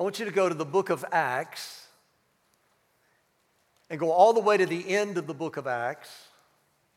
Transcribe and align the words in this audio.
I 0.00 0.02
want 0.02 0.18
you 0.18 0.24
to 0.24 0.30
go 0.30 0.48
to 0.48 0.54
the 0.54 0.64
book 0.64 0.88
of 0.88 1.04
Acts 1.12 1.86
and 3.90 4.00
go 4.00 4.12
all 4.12 4.32
the 4.32 4.40
way 4.40 4.56
to 4.56 4.64
the 4.64 4.88
end 4.88 5.18
of 5.18 5.26
the 5.26 5.34
book 5.34 5.58
of 5.58 5.66
Acts, 5.66 6.08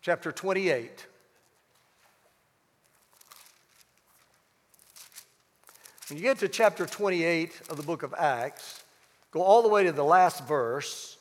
chapter 0.01 0.31
28. 0.31 1.05
When 6.07 6.17
you 6.17 6.23
get 6.23 6.37
to 6.37 6.47
chapter 6.47 6.85
28 6.85 7.63
of 7.69 7.75
the 7.75 7.83
book 7.83 8.03
of 8.03 8.13
Acts, 8.17 8.85
go 9.31 9.41
all 9.41 9.61
the 9.61 9.67
way 9.67 9.83
to 9.83 9.91
the 9.91 10.01
last 10.01 10.47
verse. 10.47 11.17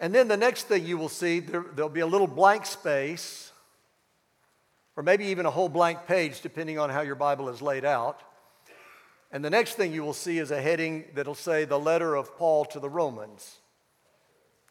And 0.00 0.12
then 0.12 0.26
the 0.26 0.36
next 0.36 0.64
thing 0.64 0.84
you 0.84 0.98
will 0.98 1.08
see, 1.08 1.38
there, 1.38 1.60
will 1.60 1.88
be 1.88 2.00
a 2.00 2.06
little 2.06 2.26
blank 2.26 2.66
space, 2.66 3.51
or 4.96 5.02
maybe 5.02 5.26
even 5.26 5.46
a 5.46 5.50
whole 5.50 5.68
blank 5.68 6.06
page, 6.06 6.40
depending 6.40 6.78
on 6.78 6.90
how 6.90 7.00
your 7.00 7.14
Bible 7.14 7.48
is 7.48 7.62
laid 7.62 7.84
out. 7.84 8.22
And 9.30 9.44
the 9.44 9.50
next 9.50 9.74
thing 9.74 9.92
you 9.92 10.02
will 10.02 10.12
see 10.12 10.38
is 10.38 10.50
a 10.50 10.60
heading 10.60 11.04
that'll 11.14 11.34
say 11.34 11.64
the 11.64 11.78
letter 11.78 12.14
of 12.14 12.36
Paul 12.36 12.66
to 12.66 12.80
the 12.80 12.90
Romans. 12.90 13.60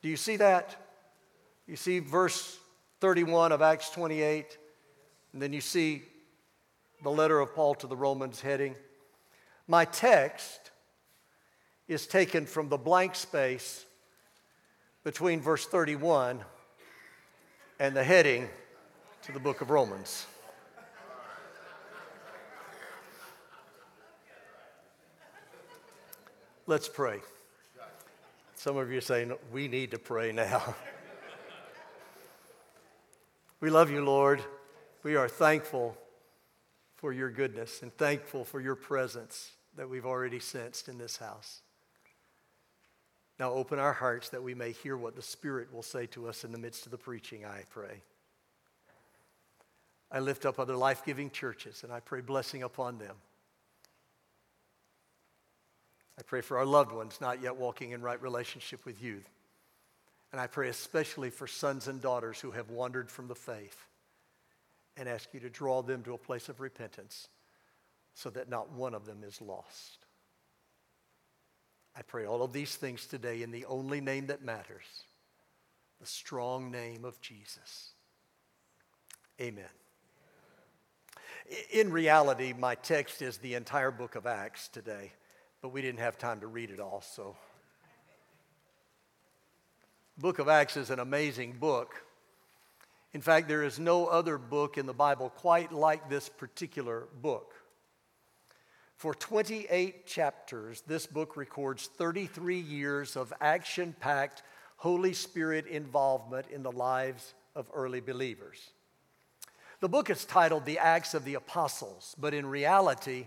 Do 0.02 0.10
you 0.10 0.18
see 0.18 0.36
that? 0.38 0.76
You 1.68 1.76
see 1.76 2.00
verse 2.00 2.60
31 3.00 3.52
of 3.52 3.62
Acts 3.62 3.90
28, 3.90 4.58
and 5.34 5.42
then 5.42 5.54
you 5.54 5.62
see 5.62 6.04
the 7.04 7.10
letter 7.10 7.40
of 7.40 7.56
Paul 7.56 7.74
to 7.76 7.88
the 7.88 7.96
Romans 7.96 8.42
heading. 8.42 8.76
My 9.68 9.86
text 9.86 10.72
is 11.88 12.06
taken 12.06 12.46
from 12.46 12.70
the 12.70 12.78
blank 12.78 13.16
space 13.16 13.86
between 15.04 15.42
verse 15.42 15.66
31 15.66 16.44
and 17.80 17.96
the 17.96 18.04
heading 18.04 18.48
to 19.24 19.32
the 19.32 19.40
book 19.40 19.62
of 19.62 19.70
Romans. 19.70 20.26
Let's 26.66 26.88
pray. 26.88 27.20
Some 28.56 28.78
of 28.78 28.92
you 28.92 28.98
are 28.98 29.02
saying, 29.02 29.34
We 29.52 29.68
need 29.68 29.92
to 29.92 30.00
pray 30.00 30.32
now. 30.32 30.76
we 33.60 33.70
love 33.70 33.92
you, 33.92 34.04
Lord. 34.04 34.42
We 35.04 35.16
are 35.16 35.30
thankful 35.30 35.96
for 36.96 37.14
your 37.14 37.30
goodness 37.30 37.84
and 37.84 37.96
thankful 37.96 38.44
for 38.44 38.60
your 38.60 38.76
presence 38.76 39.52
that 39.76 39.88
we've 39.88 40.06
already 40.06 40.40
sensed 40.40 40.88
in 40.88 40.98
this 40.98 41.18
house. 41.18 41.62
Now 43.40 43.52
open 43.52 43.78
our 43.78 43.94
hearts 43.94 44.30
that 44.30 44.42
we 44.42 44.56
may 44.56 44.72
hear 44.72 44.98
what 44.98 45.16
the 45.16 45.22
Spirit 45.22 45.72
will 45.72 45.84
say 45.84 46.08
to 46.08 46.28
us 46.28 46.44
in 46.44 46.52
the 46.52 46.60
midst 46.60 46.86
of 46.86 46.92
the 46.92 46.98
preaching, 46.98 47.46
I 47.46 47.64
pray. 47.70 48.02
I 50.12 50.20
lift 50.20 50.46
up 50.46 50.60
other 50.60 50.76
life 50.76 51.06
giving 51.06 51.30
churches 51.30 51.84
and 51.84 51.92
I 51.92 52.02
pray 52.02 52.22
blessing 52.22 52.64
upon 52.64 52.98
them. 52.98 53.16
I 56.20 56.24
pray 56.24 56.42
for 56.42 56.58
our 56.58 56.66
loved 56.66 56.92
ones 56.92 57.20
not 57.22 57.42
yet 57.42 57.56
walking 57.56 57.92
in 57.92 58.02
right 58.02 58.22
relationship 58.22 58.86
with 58.86 59.02
you. 59.02 59.22
And 60.32 60.40
I 60.40 60.48
pray 60.48 60.70
especially 60.70 61.30
for 61.30 61.48
sons 61.48 61.88
and 61.88 62.02
daughters 62.02 62.40
who 62.40 62.52
have 62.52 62.70
wandered 62.70 63.10
from 63.10 63.28
the 63.28 63.36
faith 63.36 63.86
and 64.98 65.08
ask 65.08 65.34
you 65.34 65.40
to 65.42 65.50
draw 65.50 65.82
them 65.82 66.04
to 66.04 66.14
a 66.14 66.18
place 66.18 66.50
of 66.50 66.60
repentance 66.60 67.28
so 68.14 68.30
that 68.30 68.50
not 68.50 68.72
one 68.72 68.94
of 68.94 69.06
them 69.06 69.24
is 69.26 69.42
lost. 69.42 70.06
I 71.96 72.02
pray 72.02 72.26
all 72.26 72.44
of 72.44 72.54
these 72.54 72.76
things 72.76 73.06
today 73.06 73.42
in 73.42 73.52
the 73.52 73.66
only 73.66 74.00
name 74.00 74.28
that 74.28 74.44
matters, 74.44 75.06
the 76.00 76.06
strong 76.06 76.72
name 76.72 77.04
of 77.04 77.20
Jesus. 77.20 77.94
Amen. 79.40 79.66
In 81.72 81.92
reality, 81.92 82.54
my 82.58 82.76
text 82.76 83.22
is 83.22 83.38
the 83.38 83.56
entire 83.56 83.92
book 83.92 84.16
of 84.16 84.26
Acts 84.26 84.70
today, 84.70 85.12
but 85.62 85.70
we 85.70 85.82
didn't 85.82 86.00
have 86.00 86.18
time 86.18 86.40
to 86.40 86.48
read 86.48 86.70
it 86.70 86.80
all, 86.80 87.02
so. 87.02 87.36
Book 90.18 90.40
of 90.40 90.48
Acts 90.48 90.78
is 90.78 90.90
an 90.90 91.00
amazing 91.00 91.54
book. 91.60 92.06
In 93.14 93.20
fact, 93.20 93.50
there 93.50 93.64
is 93.64 93.80
no 93.80 94.06
other 94.06 94.38
book 94.38 94.78
in 94.78 94.86
the 94.86 94.94
Bible 94.94 95.30
quite 95.30 95.74
like 95.74 96.10
this 96.10 96.30
particular 96.30 97.08
book. 97.22 97.54
For 98.96 99.14
28 99.14 100.06
chapters, 100.06 100.84
this 100.88 101.06
book 101.06 101.36
records 101.36 101.88
33 101.98 102.60
years 102.60 103.18
of 103.18 103.34
action 103.42 103.94
packed 104.00 104.44
Holy 104.78 105.12
Spirit 105.12 105.68
involvement 105.68 106.48
in 106.48 106.64
the 106.64 106.72
lives 106.72 107.34
of 107.56 107.70
early 107.74 108.00
believers. 108.00 108.70
The 109.82 109.90
book 109.90 110.12
is 110.12 110.26
titled 110.26 110.66
The 110.66 110.78
Acts 110.78 111.16
of 111.16 111.26
the 111.26 111.34
Apostles, 111.34 112.16
but 112.20 112.36
in 112.36 112.46
reality, 112.46 113.26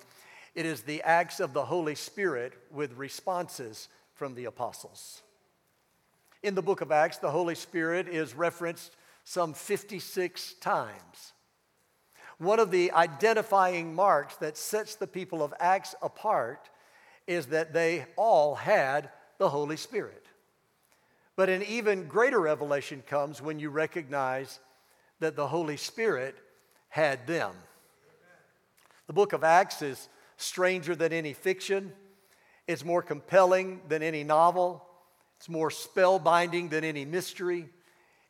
it 0.55 0.65
is 0.65 0.83
the 0.83 1.03
acts 1.03 1.41
of 1.41 1.53
the 1.53 1.65
Holy 1.65 1.97
Spirit 1.97 2.53
with 2.71 2.97
responses 2.97 3.89
from 4.15 4.37
the 4.37 4.45
apostles. 4.45 5.23
In 6.45 6.55
the 6.55 6.63
book 6.63 6.81
of 6.81 6.93
Acts, 6.93 7.19
the 7.19 7.33
Holy 7.33 7.57
Spirit 7.57 8.07
is 8.07 8.37
referenced 8.37 8.95
some 9.25 9.53
56 9.53 10.55
times. 10.61 11.33
One 12.39 12.61
of 12.61 12.71
the 12.71 12.93
identifying 12.93 13.93
marks 13.93 14.37
that 14.37 14.57
sets 14.57 14.95
the 14.95 15.09
people 15.09 15.43
of 15.43 15.53
Acts 15.59 15.97
apart 16.03 16.71
is 17.27 17.47
that 17.47 17.73
they 17.73 18.07
all 18.15 18.55
had 18.55 19.11
the 19.39 19.49
Holy 19.49 19.77
Spirit. 19.77 20.27
But 21.35 21.49
an 21.49 21.65
even 21.65 22.07
greater 22.07 22.39
revelation 22.39 23.03
comes 23.09 23.43
when 23.43 23.59
you 23.59 23.71
recognize 23.71 24.61
that 25.19 25.35
the 25.35 25.49
Holy 25.49 25.77
Spirit 25.77 26.37
had 26.95 27.27
them. 27.27 27.51
The 29.09 29.13
book 29.13 29.33
of 29.33 29.43
Acts 29.43 29.83
is 29.83 30.09
stranger 30.37 30.95
than 30.95 31.13
any 31.13 31.33
fiction, 31.33 31.93
it's 32.69 32.85
more 32.85 33.03
compelling 33.03 33.81
than 33.89 34.01
any 34.01 34.23
novel, 34.23 34.81
it's 35.37 35.49
more 35.49 35.71
spellbinding 35.71 36.71
than 36.71 36.85
any 36.85 37.05
mystery. 37.05 37.69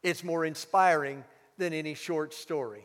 It's 0.03 0.25
more 0.25 0.47
inspiring 0.47 1.25
than 1.59 1.75
any 1.75 1.95
short 1.95 2.33
story. 2.33 2.85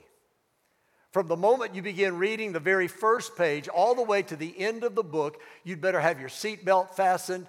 From 1.12 1.28
the 1.28 1.38
moment 1.38 1.76
you 1.76 1.82
begin 1.82 2.18
reading 2.18 2.52
the 2.52 2.60
very 2.60 2.90
first 2.90 3.38
page 3.38 3.70
all 3.70 3.96
the 3.96 4.04
way 4.04 4.22
to 4.24 4.36
the 4.36 4.54
end 4.60 4.84
of 4.84 4.96
the 4.96 5.04
book, 5.04 5.42
you'd 5.64 5.82
better 5.82 6.02
have 6.02 6.20
your 6.20 6.30
seatbelt 6.30 6.92
fastened, 6.92 7.48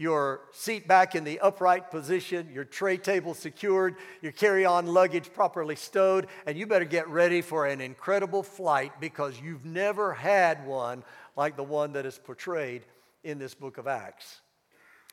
your 0.00 0.40
seat 0.50 0.88
back 0.88 1.14
in 1.14 1.24
the 1.24 1.38
upright 1.40 1.90
position, 1.90 2.48
your 2.50 2.64
tray 2.64 2.96
table 2.96 3.34
secured, 3.34 3.96
your 4.22 4.32
carry 4.32 4.64
on 4.64 4.86
luggage 4.86 5.30
properly 5.30 5.76
stowed, 5.76 6.26
and 6.46 6.56
you 6.56 6.66
better 6.66 6.86
get 6.86 7.06
ready 7.10 7.42
for 7.42 7.66
an 7.66 7.82
incredible 7.82 8.42
flight 8.42 8.98
because 8.98 9.38
you've 9.42 9.66
never 9.66 10.14
had 10.14 10.66
one 10.66 11.04
like 11.36 11.54
the 11.54 11.62
one 11.62 11.92
that 11.92 12.06
is 12.06 12.16
portrayed 12.16 12.86
in 13.24 13.38
this 13.38 13.54
book 13.54 13.76
of 13.76 13.86
Acts. 13.86 14.40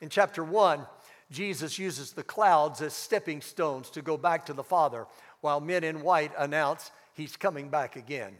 In 0.00 0.08
chapter 0.08 0.42
1, 0.42 0.86
Jesus 1.30 1.78
uses 1.78 2.12
the 2.12 2.22
clouds 2.22 2.80
as 2.80 2.94
stepping 2.94 3.42
stones 3.42 3.90
to 3.90 4.00
go 4.00 4.16
back 4.16 4.46
to 4.46 4.54
the 4.54 4.64
Father, 4.64 5.06
while 5.42 5.60
men 5.60 5.84
in 5.84 6.00
white 6.00 6.32
announce 6.38 6.92
he's 7.12 7.36
coming 7.36 7.68
back 7.68 7.96
again. 7.96 8.38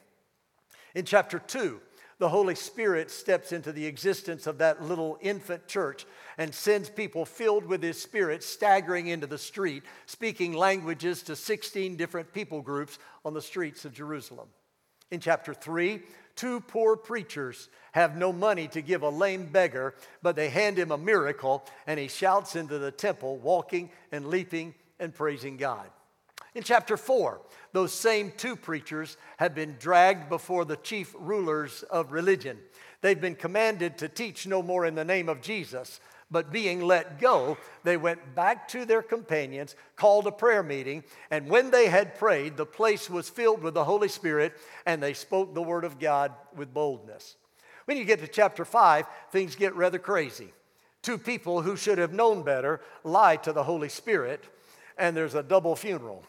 In 0.95 1.05
chapter 1.05 1.39
2, 1.39 1.79
the 2.19 2.29
Holy 2.29 2.57
Spirit 2.57 3.11
steps 3.11 3.53
into 3.53 3.73
the 3.73 3.87
existence 3.87 4.47
of 4.47 4.59
that 4.59 4.83
little 4.83 5.19
infant 5.21 5.69
church 5.69 6.05
and 6.37 6.53
sends 6.53 6.91
people 6.91 7.25
filled 7.25 7.65
with 7.65 7.83
His 7.83 8.01
Spirit 8.01 8.43
staggering 8.43 9.07
into 9.07 9.27
the 9.27 9.39
street, 9.39 9.85
speaking 10.07 10.53
languages 10.53 11.23
to 11.23 11.37
16 11.37 11.97
different 11.97 12.33
people 12.33 12.61
groups 12.61 12.99
on 13.25 13.35
the 13.35 13.43
streets 13.43 13.85
of 13.85 13.93
Jerusalem. 13.93 14.49
In 15.11 15.21
chapter 15.21 15.55
3, 15.55 16.03
two 16.35 16.61
poor 16.61 16.97
preachers 16.97 17.69
have 17.93 18.17
no 18.17 18.33
money 18.33 18.67
to 18.69 18.83
give 18.83 19.03
a 19.03 19.09
lame 19.09 19.47
beggar, 19.47 19.95
but 20.21 20.35
they 20.35 20.51
hand 20.51 20.77
him 20.77 20.91
a 20.91 20.99
miracle, 20.99 21.65
and 21.87 22.01
he 22.01 22.09
shouts 22.09 22.57
into 22.57 22.79
the 22.79 22.91
temple, 22.91 23.39
walking 23.39 23.91
and 24.11 24.27
leaping 24.27 24.75
and 24.99 25.15
praising 25.15 25.57
God. 25.57 25.89
In 26.55 26.63
chapter 26.63 26.97
4, 26.97 27.41
those 27.73 27.93
same 27.93 28.33
two 28.37 28.57
preachers 28.57 29.17
have 29.37 29.55
been 29.55 29.77
dragged 29.79 30.29
before 30.29 30.65
the 30.65 30.77
chief 30.77 31.15
rulers 31.19 31.83
of 31.85 32.13
religion. 32.13 32.59
They've 33.01 33.21
been 33.21 33.37
commanded 33.37 33.99
to 33.99 34.09
teach 34.09 34.47
no 34.47 34.63
more 34.63 34.87
in 34.87 34.95
the 34.95 35.05
name 35.05 35.29
of 35.29 35.41
Jesus, 35.41 36.01
but 36.31 36.53
being 36.53 36.83
let 36.83 37.21
go, 37.21 37.57
they 37.85 37.97
went 37.97 38.35
back 38.35 38.69
to 38.69 38.85
their 38.85 39.03
companions, 39.03 39.77
called 39.97 40.27
a 40.27 40.33
prayer 40.33 40.63
meeting, 40.63 41.05
and 41.31 41.49
when 41.49 41.71
they 41.71 41.87
had 41.87 42.19
prayed, 42.19 42.57
the 42.57 42.67
place 42.67 43.09
was 43.09 43.31
filled 43.31 43.63
with 43.63 43.75
the 43.75 43.85
Holy 43.85 44.09
Spirit, 44.09 44.55
and 44.85 45.03
they 45.03 45.15
spoke 45.15 45.55
the 45.55 45.63
word 45.63 45.85
of 45.85 45.99
God 45.99 46.33
with 46.55 46.75
boldness. 46.75 47.37
When 47.87 47.97
you 47.97 48.05
get 48.05 48.21
to 48.21 48.29
chapter 48.29 48.65
5, 48.65 49.07
things 49.31 49.55
get 49.55 49.75
rather 49.75 49.99
crazy. 49.99 50.53
Two 51.03 51.17
people 51.17 51.63
who 51.63 51.77
should 51.77 51.97
have 51.99 52.13
known 52.13 52.43
better 52.43 52.81
lie 53.05 53.37
to 53.37 53.53
the 53.53 53.63
Holy 53.63 53.89
Spirit, 53.89 54.45
and 54.99 55.17
there's 55.17 55.35
a 55.35 55.43
double 55.43 55.77
funeral. 55.77 56.25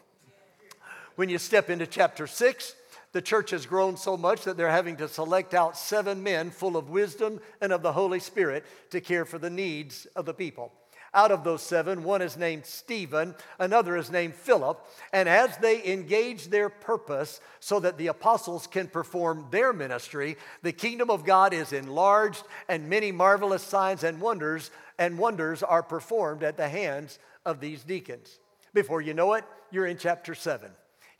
When 1.16 1.28
you 1.28 1.38
step 1.38 1.70
into 1.70 1.86
chapter 1.86 2.26
6, 2.26 2.74
the 3.12 3.22
church 3.22 3.50
has 3.50 3.66
grown 3.66 3.96
so 3.96 4.16
much 4.16 4.44
that 4.44 4.56
they're 4.56 4.70
having 4.70 4.96
to 4.96 5.08
select 5.08 5.54
out 5.54 5.76
seven 5.76 6.22
men 6.22 6.50
full 6.50 6.76
of 6.76 6.90
wisdom 6.90 7.40
and 7.60 7.72
of 7.72 7.82
the 7.82 7.92
Holy 7.92 8.20
Spirit 8.20 8.64
to 8.90 9.00
care 9.00 9.24
for 9.24 9.38
the 9.38 9.50
needs 9.50 10.06
of 10.14 10.26
the 10.26 10.34
people. 10.34 10.72
Out 11.12 11.32
of 11.32 11.42
those 11.42 11.62
seven, 11.62 12.04
one 12.04 12.22
is 12.22 12.36
named 12.36 12.64
Stephen, 12.64 13.34
another 13.58 13.96
is 13.96 14.12
named 14.12 14.34
Philip. 14.34 14.86
And 15.12 15.28
as 15.28 15.56
they 15.56 15.84
engage 15.92 16.48
their 16.48 16.68
purpose 16.68 17.40
so 17.58 17.80
that 17.80 17.98
the 17.98 18.06
apostles 18.06 18.68
can 18.68 18.86
perform 18.86 19.46
their 19.50 19.72
ministry, 19.72 20.36
the 20.62 20.72
kingdom 20.72 21.10
of 21.10 21.24
God 21.24 21.52
is 21.52 21.72
enlarged, 21.72 22.44
and 22.68 22.88
many 22.88 23.10
marvelous 23.10 23.64
signs 23.64 24.04
and 24.04 24.20
wonders 24.20 24.70
and 24.98 25.18
wonders 25.18 25.64
are 25.64 25.82
performed 25.82 26.44
at 26.44 26.56
the 26.56 26.68
hands 26.68 27.18
of 27.44 27.58
these 27.58 27.82
deacons. 27.82 28.38
Before 28.72 29.00
you 29.00 29.12
know 29.12 29.32
it, 29.32 29.44
you're 29.72 29.86
in 29.86 29.98
chapter 29.98 30.36
7. 30.36 30.70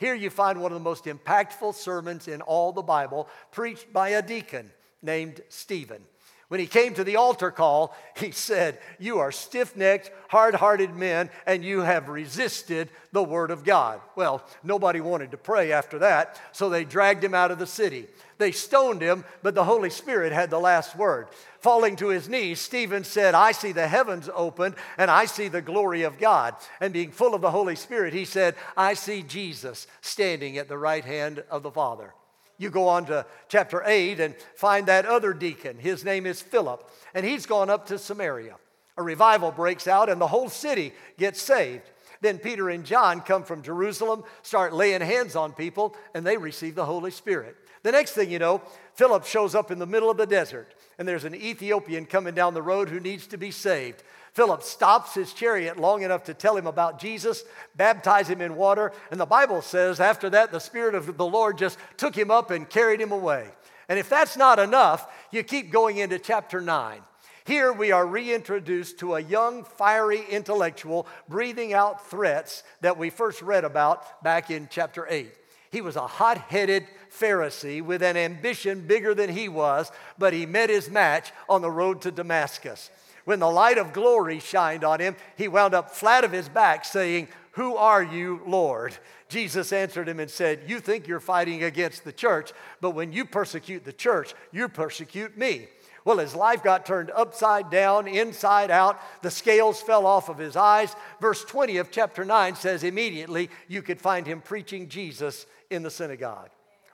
Here 0.01 0.15
you 0.15 0.31
find 0.31 0.63
one 0.63 0.73
of 0.73 0.79
the 0.79 0.83
most 0.83 1.05
impactful 1.05 1.75
sermons 1.75 2.27
in 2.27 2.41
all 2.41 2.73
the 2.73 2.81
Bible, 2.81 3.29
preached 3.53 3.93
by 3.93 4.09
a 4.09 4.23
deacon 4.23 4.71
named 5.03 5.43
Stephen. 5.51 6.03
When 6.51 6.59
he 6.59 6.67
came 6.67 6.95
to 6.95 7.05
the 7.05 7.15
altar 7.15 7.53
call, 7.53 7.95
he 8.17 8.33
said, 8.33 8.81
You 8.99 9.21
are 9.21 9.31
stiff 9.31 9.77
necked, 9.77 10.11
hard 10.31 10.57
hearted 10.57 10.97
men, 10.97 11.31
and 11.47 11.65
you 11.65 11.83
have 11.83 12.09
resisted 12.09 12.91
the 13.13 13.23
word 13.23 13.53
of 13.53 13.63
God. 13.63 14.01
Well, 14.17 14.43
nobody 14.65 15.01
wanted 15.01 15.31
to 15.31 15.37
pray 15.37 15.71
after 15.71 16.01
that, 16.01 16.41
so 16.51 16.69
they 16.69 16.83
dragged 16.83 17.23
him 17.23 17.35
out 17.35 17.53
of 17.53 17.61
the 17.61 17.69
city. 17.69 18.09
They 18.39 18.51
stoned 18.51 19.01
him, 19.01 19.25
but 19.45 19.55
the 19.55 19.63
Holy 19.63 19.91
Spirit 19.91 20.33
had 20.33 20.51
the 20.51 20.59
last 20.59 20.97
word. 20.97 21.29
Falling 21.61 21.95
to 21.95 22.09
his 22.09 22.29
knees, 22.29 22.59
Stephen 22.59 23.05
said, 23.05 23.37
I 23.37 23.53
see 23.53 23.71
the 23.71 23.87
heavens 23.87 24.29
opened 24.35 24.75
and 24.99 25.09
I 25.09 25.27
see 25.27 25.47
the 25.47 25.63
glory 25.63 26.03
of 26.03 26.19
God. 26.19 26.57
And 26.81 26.93
being 26.93 27.13
full 27.13 27.37
of 27.37 27.43
the 27.43 27.53
Holy 27.53 27.77
Spirit, 27.77 28.13
he 28.13 28.25
said, 28.25 28.57
I 28.77 28.95
see 28.95 29.23
Jesus 29.23 29.87
standing 30.01 30.59
at 30.59 30.67
the 30.67 30.79
right 30.79 31.05
hand 31.05 31.45
of 31.49 31.63
the 31.63 31.71
Father. 31.71 32.13
You 32.61 32.69
go 32.69 32.89
on 32.89 33.07
to 33.07 33.25
chapter 33.49 33.83
8 33.87 34.21
and 34.21 34.35
find 34.55 34.87
that 34.87 35.07
other 35.07 35.33
deacon. 35.33 35.79
His 35.79 36.05
name 36.05 36.27
is 36.27 36.43
Philip, 36.43 36.87
and 37.15 37.25
he's 37.25 37.47
gone 37.47 37.71
up 37.71 37.87
to 37.87 37.97
Samaria. 37.97 38.57
A 38.99 39.03
revival 39.03 39.51
breaks 39.51 39.89
out, 39.89 40.11
and 40.11 40.21
the 40.21 40.27
whole 40.27 40.51
city 40.51 40.93
gets 41.17 41.41
saved. 41.41 41.91
Then 42.21 42.37
Peter 42.37 42.69
and 42.69 42.85
John 42.85 43.23
come 43.23 43.45
from 43.45 43.63
Jerusalem, 43.63 44.25
start 44.43 44.75
laying 44.75 45.01
hands 45.01 45.37
on 45.37 45.55
people, 45.55 45.97
and 46.15 46.27
they 46.27 46.37
receive 46.37 46.75
the 46.75 46.85
Holy 46.85 47.11
Spirit. 47.11 47.57
The 47.83 47.93
next 47.93 48.11
thing 48.11 48.31
you 48.31 48.39
know, 48.39 48.61
Philip 48.93 49.25
shows 49.25 49.55
up 49.55 49.71
in 49.71 49.79
the 49.79 49.87
middle 49.87 50.11
of 50.11 50.19
the 50.19 50.27
desert, 50.27 50.75
and 50.99 51.09
there's 51.09 51.25
an 51.25 51.35
Ethiopian 51.35 52.05
coming 52.05 52.35
down 52.35 52.53
the 52.53 52.61
road 52.61 52.91
who 52.91 53.01
needs 53.01 53.27
to 53.29 53.39
be 53.39 53.51
saved. 53.51 54.03
Philip 54.33 54.63
stops 54.63 55.15
his 55.15 55.33
chariot 55.33 55.77
long 55.77 56.03
enough 56.03 56.25
to 56.25 56.35
tell 56.35 56.57
him 56.57 56.67
about 56.67 57.01
Jesus, 57.01 57.45
baptize 57.77 58.29
him 58.29 58.41
in 58.41 58.57
water, 58.57 58.93
and 59.11 59.19
the 59.19 59.27
Bible 59.27 59.61
says 59.61 59.99
after 59.99 60.31
that, 60.31 60.53
the 60.53 60.61
Spirit 60.61 60.95
of 60.95 61.17
the 61.17 61.27
Lord 61.27 61.59
just 61.59 61.79
took 61.97 62.15
him 62.15 62.31
up 62.31 62.51
and 62.51 62.69
carried 62.69 63.01
him 63.01 63.13
away. 63.13 63.49
And 63.89 63.99
if 63.99 64.09
that's 64.09 64.37
not 64.37 64.61
enough, 64.61 65.13
you 65.33 65.43
keep 65.43 65.73
going 65.73 65.97
into 65.97 66.19
chapter 66.19 66.61
9. 66.61 67.01
Here 67.45 67.73
we 67.73 67.91
are 67.91 68.07
reintroduced 68.07 69.01
to 69.01 69.17
a 69.17 69.21
young, 69.21 69.65
fiery 69.65 70.25
intellectual 70.31 71.09
breathing 71.29 71.73
out 71.73 72.09
threats 72.09 72.63
that 72.83 72.97
we 72.97 73.11
first 73.11 73.43
read 73.43 73.65
about 73.65 74.23
back 74.23 74.53
in 74.53 74.69
chapter 74.71 75.07
8. 75.11 75.33
He 75.73 75.81
was 75.81 75.97
a 75.97 76.07
hot 76.07 76.39
headed 76.39 76.87
Pharisee 77.11 77.83
with 77.83 78.03
an 78.03 78.17
ambition 78.17 78.87
bigger 78.87 79.15
than 79.15 79.31
he 79.31 79.49
was, 79.49 79.91
but 80.19 80.33
he 80.33 80.47
met 80.47 80.71
his 80.71 80.89
match 80.89 81.33
on 81.49 81.63
the 81.63 81.71
road 81.71 82.03
to 82.03 82.13
Damascus. 82.13 82.91
When 83.31 83.39
the 83.39 83.49
light 83.49 83.79
of 83.79 83.93
glory 83.93 84.41
shined 84.41 84.83
on 84.83 84.99
him, 84.99 85.15
he 85.37 85.47
wound 85.47 85.73
up 85.73 85.93
flat 85.93 86.25
of 86.25 86.33
his 86.33 86.49
back, 86.49 86.85
saying, 86.85 87.29
Who 87.53 87.77
are 87.77 88.03
you, 88.03 88.43
Lord? 88.45 88.93
Jesus 89.29 89.73
answered 89.73 90.09
him 90.09 90.19
and 90.19 90.29
said, 90.29 90.65
You 90.67 90.81
think 90.81 91.07
you're 91.07 91.21
fighting 91.21 91.63
against 91.63 92.03
the 92.03 92.11
church, 92.11 92.53
but 92.81 92.91
when 92.91 93.13
you 93.13 93.25
persecute 93.25 93.85
the 93.85 93.93
church, 93.93 94.35
you 94.51 94.69
persecute 94.69 95.39
me. 95.39 95.69
Well, 96.05 96.19
his 96.19 96.35
life 96.35 96.65
got 96.65 96.85
turned 96.85 97.13
upside 97.13 97.71
down, 97.71 98.09
inside 98.09 98.73
out. 98.73 99.01
The 99.23 99.31
scales 99.31 99.81
fell 99.81 100.07
off 100.07 100.29
of 100.29 100.39
his 100.39 100.57
eyes. 100.57 100.97
Verse 101.21 101.45
20 101.45 101.77
of 101.77 101.93
chapter 101.93 102.25
9 102.25 102.57
says, 102.57 102.83
Immediately 102.83 103.49
you 103.69 103.81
could 103.81 104.01
find 104.01 104.27
him 104.27 104.41
preaching 104.41 104.89
Jesus 104.89 105.47
in 105.71 105.85
the 105.85 105.91
synagogue. 105.93 106.51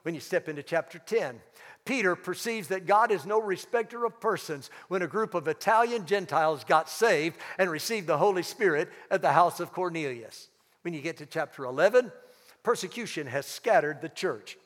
When 0.06 0.14
you 0.14 0.20
step 0.20 0.48
into 0.48 0.62
chapter 0.62 1.00
10, 1.00 1.40
Peter 1.84 2.14
perceives 2.14 2.68
that 2.68 2.86
God 2.86 3.10
is 3.10 3.26
no 3.26 3.40
respecter 3.40 4.04
of 4.04 4.20
persons 4.20 4.70
when 4.86 5.02
a 5.02 5.08
group 5.08 5.34
of 5.34 5.48
Italian 5.48 6.06
Gentiles 6.06 6.62
got 6.62 6.88
saved 6.88 7.36
and 7.58 7.68
received 7.68 8.06
the 8.06 8.18
Holy 8.18 8.44
Spirit 8.44 8.88
at 9.10 9.20
the 9.20 9.32
house 9.32 9.58
of 9.58 9.72
Cornelius. 9.72 10.46
When 10.82 10.94
you 10.94 11.00
get 11.00 11.16
to 11.16 11.26
chapter 11.26 11.64
11, 11.64 12.12
persecution 12.62 13.26
has 13.26 13.46
scattered 13.46 14.00
the 14.00 14.08
church. 14.08 14.56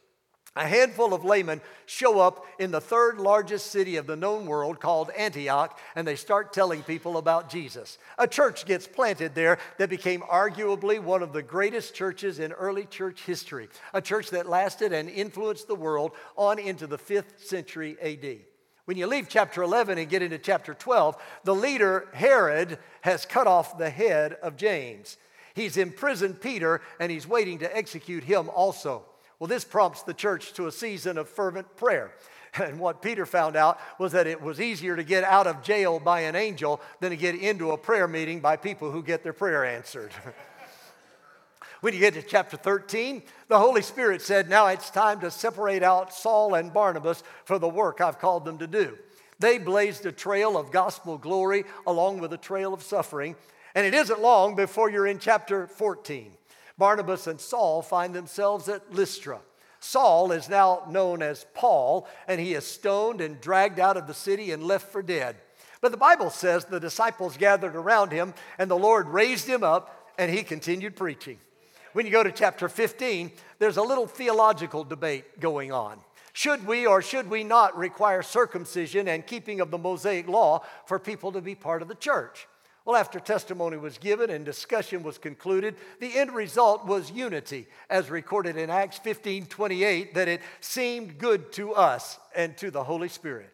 A 0.56 0.66
handful 0.66 1.14
of 1.14 1.24
laymen 1.24 1.60
show 1.86 2.18
up 2.18 2.44
in 2.58 2.72
the 2.72 2.80
third 2.80 3.20
largest 3.20 3.70
city 3.70 3.96
of 3.96 4.08
the 4.08 4.16
known 4.16 4.46
world 4.46 4.80
called 4.80 5.10
Antioch, 5.16 5.78
and 5.94 6.06
they 6.06 6.16
start 6.16 6.52
telling 6.52 6.82
people 6.82 7.18
about 7.18 7.48
Jesus. 7.48 7.98
A 8.18 8.26
church 8.26 8.66
gets 8.66 8.88
planted 8.88 9.36
there 9.36 9.58
that 9.78 9.88
became 9.88 10.22
arguably 10.22 10.98
one 10.98 11.22
of 11.22 11.32
the 11.32 11.42
greatest 11.42 11.94
churches 11.94 12.40
in 12.40 12.50
early 12.52 12.84
church 12.86 13.22
history, 13.22 13.68
a 13.94 14.02
church 14.02 14.30
that 14.30 14.48
lasted 14.48 14.92
and 14.92 15.08
influenced 15.08 15.68
the 15.68 15.76
world 15.76 16.12
on 16.36 16.58
into 16.58 16.88
the 16.88 16.98
fifth 16.98 17.46
century 17.46 17.96
AD. 18.02 18.40
When 18.86 18.96
you 18.96 19.06
leave 19.06 19.28
chapter 19.28 19.62
11 19.62 19.98
and 19.98 20.08
get 20.08 20.20
into 20.20 20.38
chapter 20.38 20.74
12, 20.74 21.16
the 21.44 21.54
leader, 21.54 22.08
Herod, 22.12 22.76
has 23.02 23.24
cut 23.24 23.46
off 23.46 23.78
the 23.78 23.88
head 23.90 24.32
of 24.42 24.56
James. 24.56 25.16
He's 25.54 25.76
imprisoned 25.76 26.40
Peter 26.40 26.80
and 26.98 27.12
he's 27.12 27.28
waiting 27.28 27.60
to 27.60 27.76
execute 27.76 28.24
him 28.24 28.50
also. 28.50 29.04
Well, 29.40 29.48
this 29.48 29.64
prompts 29.64 30.02
the 30.02 30.14
church 30.14 30.52
to 30.52 30.66
a 30.66 30.72
season 30.72 31.18
of 31.18 31.28
fervent 31.28 31.76
prayer. 31.76 32.12
And 32.52 32.80
what 32.80 33.00
Peter 33.00 33.26
found 33.26 33.54
out 33.54 33.78
was 34.00 34.10
that 34.10 34.26
it 34.26 34.42
was 34.42 34.60
easier 34.60 34.96
to 34.96 35.04
get 35.04 35.22
out 35.22 35.46
of 35.46 35.62
jail 35.62 36.00
by 36.00 36.22
an 36.22 36.34
angel 36.34 36.80
than 36.98 37.10
to 37.10 37.16
get 37.16 37.36
into 37.36 37.70
a 37.70 37.78
prayer 37.78 38.08
meeting 38.08 38.40
by 38.40 38.56
people 38.56 38.90
who 38.90 39.04
get 39.04 39.22
their 39.22 39.32
prayer 39.32 39.64
answered. 39.64 40.10
when 41.80 41.94
you 41.94 42.00
get 42.00 42.14
to 42.14 42.22
chapter 42.22 42.56
13, 42.56 43.22
the 43.46 43.56
Holy 43.56 43.82
Spirit 43.82 44.20
said, 44.20 44.50
Now 44.50 44.66
it's 44.66 44.90
time 44.90 45.20
to 45.20 45.30
separate 45.30 45.84
out 45.84 46.12
Saul 46.12 46.54
and 46.54 46.72
Barnabas 46.72 47.22
for 47.44 47.60
the 47.60 47.68
work 47.68 48.00
I've 48.00 48.18
called 48.18 48.44
them 48.44 48.58
to 48.58 48.66
do. 48.66 48.98
They 49.38 49.58
blazed 49.58 50.04
a 50.04 50.10
trail 50.10 50.58
of 50.58 50.72
gospel 50.72 51.18
glory 51.18 51.62
along 51.86 52.18
with 52.18 52.32
a 52.32 52.36
trail 52.36 52.74
of 52.74 52.82
suffering. 52.82 53.36
And 53.76 53.86
it 53.86 53.94
isn't 53.94 54.20
long 54.20 54.56
before 54.56 54.90
you're 54.90 55.06
in 55.06 55.20
chapter 55.20 55.68
14. 55.68 56.32
Barnabas 56.80 57.26
and 57.26 57.40
Saul 57.40 57.82
find 57.82 58.14
themselves 58.14 58.68
at 58.68 58.92
Lystra. 58.92 59.40
Saul 59.80 60.32
is 60.32 60.48
now 60.48 60.82
known 60.88 61.22
as 61.22 61.46
Paul, 61.54 62.08
and 62.26 62.40
he 62.40 62.54
is 62.54 62.66
stoned 62.66 63.20
and 63.20 63.40
dragged 63.40 63.78
out 63.78 63.98
of 63.98 64.06
the 64.06 64.14
city 64.14 64.50
and 64.50 64.64
left 64.64 64.90
for 64.90 65.02
dead. 65.02 65.36
But 65.82 65.92
the 65.92 65.98
Bible 65.98 66.30
says 66.30 66.64
the 66.64 66.80
disciples 66.80 67.36
gathered 67.36 67.76
around 67.76 68.12
him, 68.12 68.32
and 68.58 68.70
the 68.70 68.78
Lord 68.78 69.08
raised 69.08 69.46
him 69.46 69.62
up, 69.62 70.10
and 70.18 70.32
he 70.32 70.42
continued 70.42 70.96
preaching. 70.96 71.38
When 71.92 72.06
you 72.06 72.12
go 72.12 72.22
to 72.22 72.32
chapter 72.32 72.66
15, 72.68 73.30
there's 73.58 73.76
a 73.76 73.82
little 73.82 74.06
theological 74.06 74.82
debate 74.82 75.38
going 75.38 75.72
on. 75.72 76.00
Should 76.32 76.66
we 76.66 76.86
or 76.86 77.02
should 77.02 77.28
we 77.28 77.44
not 77.44 77.76
require 77.76 78.22
circumcision 78.22 79.06
and 79.06 79.26
keeping 79.26 79.60
of 79.60 79.70
the 79.70 79.78
Mosaic 79.78 80.28
law 80.28 80.64
for 80.86 80.98
people 80.98 81.32
to 81.32 81.42
be 81.42 81.54
part 81.54 81.82
of 81.82 81.88
the 81.88 81.94
church? 81.94 82.46
Well, 82.84 82.96
after 82.96 83.20
testimony 83.20 83.76
was 83.76 83.98
given 83.98 84.30
and 84.30 84.44
discussion 84.44 85.02
was 85.02 85.18
concluded, 85.18 85.76
the 86.00 86.16
end 86.18 86.34
result 86.34 86.86
was 86.86 87.10
unity, 87.10 87.66
as 87.90 88.10
recorded 88.10 88.56
in 88.56 88.70
Acts 88.70 88.98
15 88.98 89.46
28, 89.46 90.14
that 90.14 90.28
it 90.28 90.40
seemed 90.60 91.18
good 91.18 91.52
to 91.52 91.74
us 91.74 92.18
and 92.34 92.56
to 92.56 92.70
the 92.70 92.82
Holy 92.82 93.08
Spirit. 93.08 93.50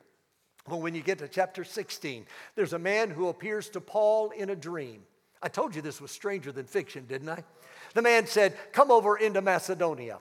Well, 0.68 0.80
when 0.80 0.94
you 0.94 1.02
get 1.02 1.18
to 1.18 1.28
chapter 1.28 1.64
16, 1.64 2.26
there's 2.54 2.72
a 2.72 2.78
man 2.78 3.10
who 3.10 3.28
appears 3.28 3.68
to 3.70 3.80
Paul 3.80 4.30
in 4.30 4.50
a 4.50 4.56
dream. 4.56 5.02
I 5.42 5.48
told 5.48 5.74
you 5.74 5.82
this 5.82 6.00
was 6.00 6.10
stranger 6.10 6.50
than 6.50 6.66
fiction, 6.66 7.06
didn't 7.06 7.28
I? 7.28 7.44
The 7.94 8.02
man 8.02 8.26
said, 8.26 8.56
Come 8.72 8.90
over 8.90 9.16
into 9.16 9.42
Macedonia. 9.42 10.18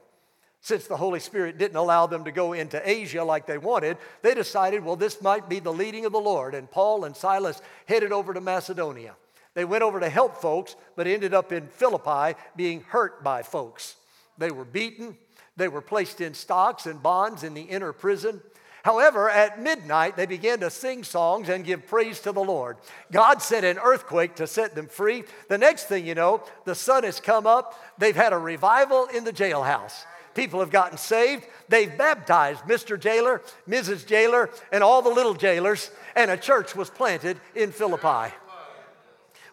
Since 0.66 0.88
the 0.88 0.98
Holy 0.98 1.20
Spirit 1.20 1.60
didn't 1.60 1.78
allow 1.78 2.08
them 2.08 2.24
to 2.24 2.32
go 2.32 2.54
into 2.54 2.82
Asia 2.90 3.24
like 3.24 3.46
they 3.46 3.60
wanted, 3.60 3.98
they 4.24 4.34
decided, 4.34 4.84
well, 4.84 4.96
this 4.96 5.22
might 5.22 5.48
be 5.48 5.60
the 5.60 5.72
leading 5.72 6.08
of 6.08 6.12
the 6.12 6.18
Lord. 6.18 6.56
And 6.56 6.72
Paul 6.72 7.06
and 7.06 7.16
Silas 7.16 7.62
headed 7.86 8.12
over 8.12 8.34
to 8.34 8.42
Macedonia. 8.42 9.14
They 9.54 9.64
went 9.64 9.84
over 9.84 10.00
to 10.00 10.10
help 10.10 10.38
folks, 10.38 10.76
but 10.96 11.06
ended 11.06 11.36
up 11.36 11.52
in 11.52 11.68
Philippi 11.68 12.36
being 12.56 12.82
hurt 12.82 13.24
by 13.24 13.44
folks. 13.44 13.96
They 14.40 14.50
were 14.50 14.66
beaten, 14.66 15.20
they 15.56 15.68
were 15.68 15.82
placed 15.82 16.20
in 16.20 16.34
stocks 16.34 16.88
and 16.88 17.04
bonds 17.04 17.44
in 17.44 17.54
the 17.54 17.62
inner 17.62 17.94
prison. 17.94 18.42
However, 18.84 19.30
at 19.30 19.62
midnight, 19.62 20.16
they 20.16 20.26
began 20.26 20.62
to 20.62 20.72
sing 20.72 21.04
songs 21.04 21.48
and 21.48 21.64
give 21.64 21.86
praise 21.86 22.22
to 22.22 22.32
the 22.32 22.44
Lord. 22.44 22.78
God 23.12 23.44
sent 23.44 23.66
an 23.66 23.78
earthquake 23.78 24.34
to 24.38 24.48
set 24.48 24.74
them 24.74 24.88
free. 24.88 25.26
The 25.48 25.60
next 25.60 25.84
thing 25.84 26.08
you 26.08 26.16
know, 26.16 26.42
the 26.64 26.74
sun 26.74 27.04
has 27.04 27.20
come 27.20 27.46
up. 27.46 27.80
They've 28.00 28.16
had 28.16 28.34
a 28.34 28.38
revival 28.40 29.06
in 29.14 29.26
the 29.26 29.34
jailhouse. 29.34 30.06
People 30.36 30.60
have 30.60 30.70
gotten 30.70 30.98
saved. 30.98 31.46
They've 31.70 31.98
baptized 31.98 32.62
Mr. 32.64 33.00
Jailer, 33.00 33.42
Mrs. 33.68 34.06
Jailer, 34.06 34.50
and 34.72 34.84
all 34.84 35.02
the 35.02 35.10
little 35.10 35.34
jailers, 35.34 35.90
and 36.16 36.30
a 36.30 36.38
church 36.38 36.76
was 36.76 36.90
planted 36.90 37.40
in 37.56 37.72
Philippi. 37.72 38.34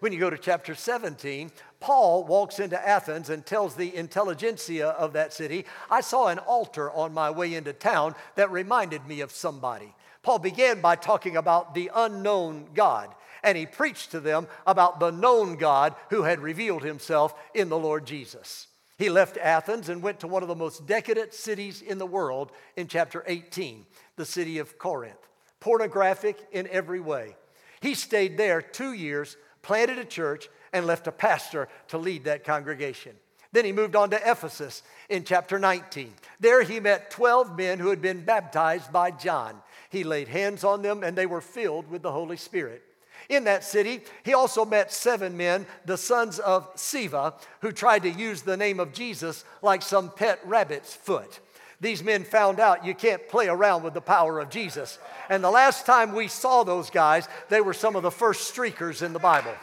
When 0.01 0.13
you 0.13 0.19
go 0.19 0.31
to 0.31 0.37
chapter 0.37 0.75
17, 0.75 1.53
Paul 1.79 2.25
walks 2.25 2.59
into 2.59 2.89
Athens 2.89 3.31
and 3.31 3.47
tells 3.47 3.77
the 3.77 3.95
intelligentsia 3.95 4.89
of 4.89 5.13
that 5.13 5.33
city, 5.33 5.65
I 5.89 6.01
saw 6.01 6.27
an 6.27 6.41
altar 6.41 6.91
on 6.91 7.15
my 7.15 7.31
way 7.31 7.55
into 7.55 7.73
town 7.73 8.17
that 8.35 8.51
reminded 8.51 9.07
me 9.07 9.21
of 9.21 9.31
somebody. 9.31 9.95
Paul 10.25 10.41
began 10.41 10.81
by 10.81 10.97
talking 10.97 11.37
about 11.37 11.75
the 11.75 11.91
unknown 11.95 12.67
God. 12.75 13.15
and 13.45 13.59
he 13.59 13.67
preached 13.67 14.13
to 14.13 14.21
them 14.21 14.47
about 14.69 15.01
the 15.01 15.11
known 15.11 15.57
God 15.57 15.97
who 16.11 16.23
had 16.23 16.39
revealed 16.39 16.85
himself 16.85 17.35
in 17.55 17.69
the 17.69 17.79
Lord 17.79 18.07
Jesus. 18.07 18.69
He 19.03 19.11
left 19.11 19.37
Athens 19.37 19.89
and 19.89 20.01
went 20.01 20.21
to 20.21 20.29
one 20.29 20.45
of 20.45 20.49
the 20.49 20.55
most 20.55 20.87
decadent 20.87 21.35
cities 21.35 21.83
in 21.83 21.99
the 21.99 22.07
world 22.07 22.53
in 22.77 22.87
chapter 22.87 23.25
18, 23.27 23.85
the 24.15 24.25
city 24.25 24.59
of 24.59 24.79
Corinth, 24.79 25.19
pornographic 25.59 26.39
in 26.53 26.69
every 26.69 27.01
way. 27.01 27.35
He 27.81 27.95
stayed 27.95 28.37
there 28.37 28.63
two 28.63 28.93
years, 28.93 29.37
planted 29.61 29.99
a 29.99 30.05
church, 30.05 30.49
and 30.73 30.87
left 30.87 31.09
a 31.09 31.11
pastor 31.11 31.69
to 31.89 31.99
lead 31.99 32.23
that 32.23 32.45
congregation. 32.45 33.17
Then 33.51 33.65
he 33.65 33.73
moved 33.73 33.97
on 33.97 34.11
to 34.11 34.31
Ephesus 34.31 34.85
in 35.09 35.25
chapter 35.25 35.59
19. 35.59 36.15
There 36.39 36.63
he 36.63 36.79
met 36.79 37.11
12 37.11 37.59
men 37.59 37.81
who 37.81 37.91
had 37.91 38.03
been 38.03 38.25
baptized 38.25 38.93
by 38.93 39.11
John. 39.11 39.61
He 39.91 40.05
laid 40.05 40.29
hands 40.29 40.63
on 40.63 40.83
them 40.83 41.03
and 41.03 41.19
they 41.19 41.27
were 41.27 41.41
filled 41.41 41.91
with 41.91 42.03
the 42.03 42.13
Holy 42.13 42.37
Spirit. 42.37 42.85
In 43.33 43.45
that 43.45 43.65
city, 43.65 44.03
he 44.25 44.35
also 44.35 44.67
met 44.67 44.93
seven 44.93 45.39
men, 45.39 45.65
the 45.87 45.97
sons 45.97 46.39
of 46.39 46.71
Sceva, 46.77 47.33
who 47.63 47.73
tried 47.73 48.03
to 48.03 48.11
use 48.11 48.43
the 48.43 48.59
name 48.59 48.79
of 48.79 48.93
Jesus 48.93 49.47
like 49.63 49.81
some 49.81 50.11
pet 50.11 50.39
rabbit's 50.45 50.95
foot. 50.95 51.41
These 51.81 52.03
men 52.03 52.25
found 52.25 52.61
out 52.61 52.85
you 52.85 52.95
can't 52.95 53.27
play 53.31 53.49
around 53.49 53.85
with 53.85 53.95
the 53.95 54.03
power 54.03 54.39
of 54.39 54.51
Jesus. 54.51 54.99
And 55.31 55.43
the 55.43 55.51
last 55.51 55.87
time 55.87 56.13
we 56.15 56.29
saw 56.29 56.63
those 56.63 56.91
guys, 56.91 57.27
they 57.49 57.63
were 57.63 57.73
some 57.73 57.97
of 57.97 58.03
the 58.03 58.11
first 58.11 58.55
streakers 58.55 59.01
in 59.01 59.15
the 59.15 59.19
Bible. 59.19 59.55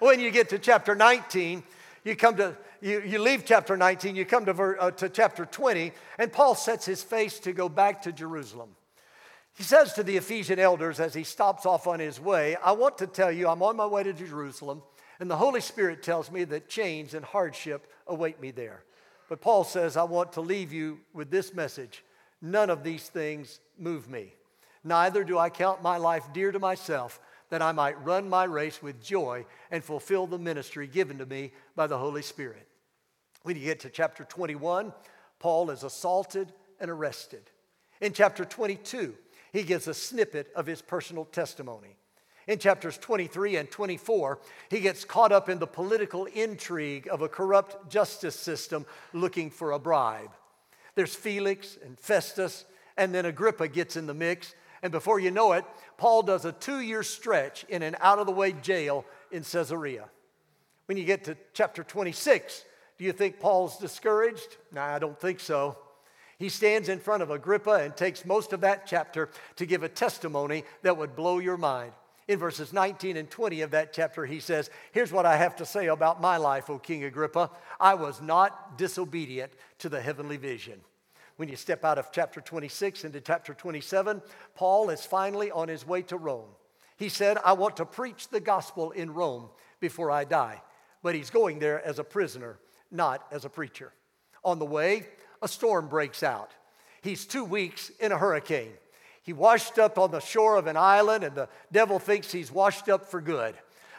When 0.00 0.18
you 0.18 0.32
get 0.32 0.48
to 0.48 0.58
chapter 0.58 0.96
19, 0.96 1.62
you 2.02 2.16
come 2.16 2.34
to 2.38 2.56
you, 2.80 3.00
you 3.00 3.20
leave 3.20 3.44
chapter 3.44 3.76
19, 3.76 4.16
you 4.16 4.24
come 4.24 4.44
to, 4.44 4.52
ver, 4.52 4.76
uh, 4.80 4.90
to 4.90 5.08
chapter 5.08 5.46
20, 5.46 5.92
and 6.18 6.32
Paul 6.32 6.56
sets 6.56 6.84
his 6.84 7.04
face 7.04 7.38
to 7.40 7.52
go 7.52 7.68
back 7.68 8.02
to 8.02 8.12
Jerusalem. 8.12 8.70
He 9.56 9.62
says 9.62 9.94
to 9.94 10.02
the 10.02 10.18
Ephesian 10.18 10.58
elders 10.58 11.00
as 11.00 11.14
he 11.14 11.24
stops 11.24 11.64
off 11.64 11.86
on 11.86 11.98
his 11.98 12.20
way, 12.20 12.56
I 12.62 12.72
want 12.72 12.98
to 12.98 13.06
tell 13.06 13.32
you, 13.32 13.48
I'm 13.48 13.62
on 13.62 13.76
my 13.76 13.86
way 13.86 14.02
to 14.02 14.12
Jerusalem, 14.12 14.82
and 15.18 15.30
the 15.30 15.36
Holy 15.36 15.62
Spirit 15.62 16.02
tells 16.02 16.30
me 16.30 16.44
that 16.44 16.68
chains 16.68 17.14
and 17.14 17.24
hardship 17.24 17.90
await 18.06 18.40
me 18.40 18.50
there. 18.50 18.84
But 19.28 19.40
Paul 19.40 19.64
says, 19.64 19.96
I 19.96 20.04
want 20.04 20.34
to 20.34 20.42
leave 20.42 20.72
you 20.72 21.00
with 21.12 21.30
this 21.30 21.54
message 21.54 22.04
None 22.42 22.70
of 22.70 22.84
these 22.84 23.08
things 23.08 23.60
move 23.78 24.08
me. 24.08 24.34
Neither 24.84 25.24
do 25.24 25.38
I 25.38 25.50
count 25.50 25.82
my 25.82 25.96
life 25.96 26.24
dear 26.32 26.52
to 26.52 26.58
myself, 26.58 27.20
that 27.48 27.62
I 27.62 27.72
might 27.72 28.04
run 28.04 28.28
my 28.28 28.44
race 28.44 28.82
with 28.82 29.02
joy 29.02 29.46
and 29.70 29.82
fulfill 29.82 30.26
the 30.26 30.38
ministry 30.38 30.86
given 30.86 31.18
to 31.18 31.26
me 31.26 31.52
by 31.74 31.86
the 31.86 31.98
Holy 31.98 32.22
Spirit. 32.22 32.66
When 33.42 33.56
you 33.56 33.64
get 33.64 33.80
to 33.80 33.90
chapter 33.90 34.24
21, 34.24 34.92
Paul 35.38 35.70
is 35.70 35.82
assaulted 35.82 36.52
and 36.80 36.90
arrested. 36.90 37.50
In 38.00 38.12
chapter 38.12 38.44
22, 38.44 39.14
he 39.56 39.62
gives 39.62 39.88
a 39.88 39.94
snippet 39.94 40.52
of 40.54 40.66
his 40.66 40.82
personal 40.82 41.24
testimony. 41.24 41.96
In 42.46 42.58
chapters 42.58 42.98
23 42.98 43.56
and 43.56 43.70
24, 43.70 44.38
he 44.68 44.80
gets 44.80 45.02
caught 45.02 45.32
up 45.32 45.48
in 45.48 45.58
the 45.58 45.66
political 45.66 46.26
intrigue 46.26 47.08
of 47.10 47.22
a 47.22 47.28
corrupt 47.28 47.90
justice 47.90 48.38
system 48.38 48.84
looking 49.14 49.48
for 49.48 49.72
a 49.72 49.78
bribe. 49.78 50.30
There's 50.94 51.14
Felix 51.14 51.78
and 51.82 51.98
Festus, 51.98 52.66
and 52.98 53.14
then 53.14 53.24
Agrippa 53.24 53.68
gets 53.68 53.96
in 53.96 54.06
the 54.06 54.12
mix. 54.12 54.54
And 54.82 54.92
before 54.92 55.20
you 55.20 55.30
know 55.30 55.52
it, 55.52 55.64
Paul 55.96 56.22
does 56.22 56.44
a 56.44 56.52
two 56.52 56.80
year 56.80 57.02
stretch 57.02 57.64
in 57.70 57.82
an 57.82 57.96
out 58.00 58.18
of 58.18 58.26
the 58.26 58.32
way 58.32 58.52
jail 58.52 59.06
in 59.32 59.42
Caesarea. 59.42 60.10
When 60.84 60.98
you 60.98 61.04
get 61.04 61.24
to 61.24 61.36
chapter 61.54 61.82
26, 61.82 62.62
do 62.98 63.04
you 63.04 63.12
think 63.12 63.40
Paul's 63.40 63.78
discouraged? 63.78 64.58
Nah, 64.70 64.84
I 64.84 64.98
don't 64.98 65.18
think 65.18 65.40
so. 65.40 65.78
He 66.38 66.48
stands 66.48 66.88
in 66.88 66.98
front 66.98 67.22
of 67.22 67.30
Agrippa 67.30 67.74
and 67.74 67.96
takes 67.96 68.24
most 68.24 68.52
of 68.52 68.60
that 68.60 68.86
chapter 68.86 69.30
to 69.56 69.66
give 69.66 69.82
a 69.82 69.88
testimony 69.88 70.64
that 70.82 70.96
would 70.96 71.16
blow 71.16 71.38
your 71.38 71.56
mind. 71.56 71.92
In 72.28 72.38
verses 72.38 72.72
19 72.72 73.16
and 73.16 73.30
20 73.30 73.62
of 73.62 73.70
that 73.70 73.92
chapter, 73.92 74.26
he 74.26 74.40
says, 74.40 74.68
Here's 74.92 75.12
what 75.12 75.26
I 75.26 75.36
have 75.36 75.56
to 75.56 75.66
say 75.66 75.86
about 75.86 76.20
my 76.20 76.36
life, 76.36 76.68
O 76.68 76.78
King 76.78 77.04
Agrippa. 77.04 77.50
I 77.78 77.94
was 77.94 78.20
not 78.20 78.76
disobedient 78.76 79.52
to 79.78 79.88
the 79.88 80.00
heavenly 80.00 80.36
vision. 80.36 80.80
When 81.36 81.48
you 81.48 81.56
step 81.56 81.84
out 81.84 81.98
of 81.98 82.10
chapter 82.12 82.40
26 82.40 83.04
into 83.04 83.20
chapter 83.20 83.54
27, 83.54 84.22
Paul 84.54 84.90
is 84.90 85.04
finally 85.04 85.50
on 85.50 85.68
his 85.68 85.86
way 85.86 86.02
to 86.02 86.16
Rome. 86.16 86.48
He 86.96 87.08
said, 87.08 87.38
I 87.44 87.52
want 87.52 87.76
to 87.76 87.84
preach 87.84 88.28
the 88.28 88.40
gospel 88.40 88.90
in 88.90 89.12
Rome 89.12 89.48
before 89.80 90.10
I 90.10 90.24
die. 90.24 90.62
But 91.02 91.14
he's 91.14 91.30
going 91.30 91.58
there 91.58 91.84
as 91.86 91.98
a 91.98 92.04
prisoner, 92.04 92.58
not 92.90 93.26
as 93.30 93.44
a 93.44 93.50
preacher. 93.50 93.92
On 94.44 94.58
the 94.58 94.64
way, 94.64 95.06
a 95.42 95.48
storm 95.48 95.88
breaks 95.88 96.22
out. 96.22 96.50
He's 97.02 97.26
two 97.26 97.44
weeks 97.44 97.90
in 98.00 98.12
a 98.12 98.18
hurricane. 98.18 98.72
He 99.22 99.32
washed 99.32 99.78
up 99.78 99.98
on 99.98 100.10
the 100.10 100.20
shore 100.20 100.56
of 100.56 100.66
an 100.66 100.76
island, 100.76 101.24
and 101.24 101.34
the 101.34 101.48
devil 101.72 101.98
thinks 101.98 102.30
he's 102.30 102.52
washed 102.52 102.88
up 102.88 103.06
for 103.06 103.20
good. 103.20 103.54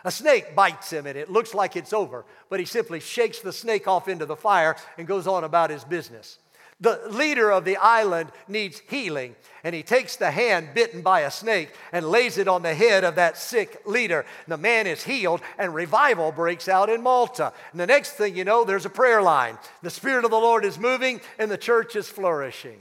A 0.06 0.12
snake 0.12 0.56
bites 0.56 0.92
him, 0.92 1.06
and 1.06 1.18
it 1.18 1.30
looks 1.30 1.54
like 1.54 1.76
it's 1.76 1.92
over, 1.92 2.26
but 2.50 2.60
he 2.60 2.66
simply 2.66 3.00
shakes 3.00 3.40
the 3.40 3.52
snake 3.52 3.88
off 3.88 4.08
into 4.08 4.26
the 4.26 4.38
fire 4.38 4.78
and 4.98 5.06
goes 5.06 5.28
on 5.28 5.44
about 5.44 5.70
his 5.70 5.84
business. 5.84 6.40
The 6.80 7.02
leader 7.10 7.52
of 7.52 7.66
the 7.66 7.78
island 7.78 8.32
needs 8.48 8.84
healing, 8.88 9.36
and 9.64 9.74
he 9.74 9.82
takes 9.82 10.16
the 10.16 10.30
hand 10.30 10.70
bitten 10.76 11.02
by 11.02 11.22
a 11.22 11.32
snake 11.32 11.74
and 11.92 12.08
lays 12.08 12.38
it 12.38 12.48
on 12.48 12.62
the 12.62 12.76
head 12.76 13.04
of 13.04 13.16
that 13.16 13.36
sick 13.38 13.82
leader. 13.86 14.26
The 14.48 14.58
man 14.58 14.86
is 14.86 15.04
healed, 15.04 15.42
and 15.58 15.74
revival 15.74 16.32
breaks 16.32 16.68
out 16.68 16.90
in 16.90 17.02
Malta. 17.02 17.52
And 17.72 17.80
the 17.80 17.88
next 17.88 18.12
thing 18.12 18.36
you 18.36 18.44
know, 18.44 18.64
there's 18.64 18.86
a 18.86 18.92
prayer 18.92 19.24
line. 19.24 19.58
The 19.82 19.90
Spirit 19.90 20.24
of 20.24 20.30
the 20.30 20.38
Lord 20.38 20.66
is 20.66 20.78
moving, 20.78 21.20
and 21.40 21.50
the 21.50 21.58
church 21.58 21.96
is 21.96 22.08
flourishing. 22.08 22.80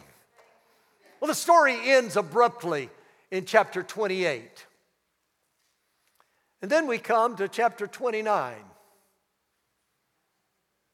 Well, 1.18 1.28
the 1.28 1.34
story 1.34 1.78
ends 1.90 2.16
abruptly 2.16 2.90
in 3.30 3.46
chapter 3.46 3.82
28. 3.82 4.66
And 6.60 6.70
then 6.70 6.86
we 6.86 6.98
come 6.98 7.36
to 7.36 7.48
chapter 7.48 7.86
29. 7.86 8.54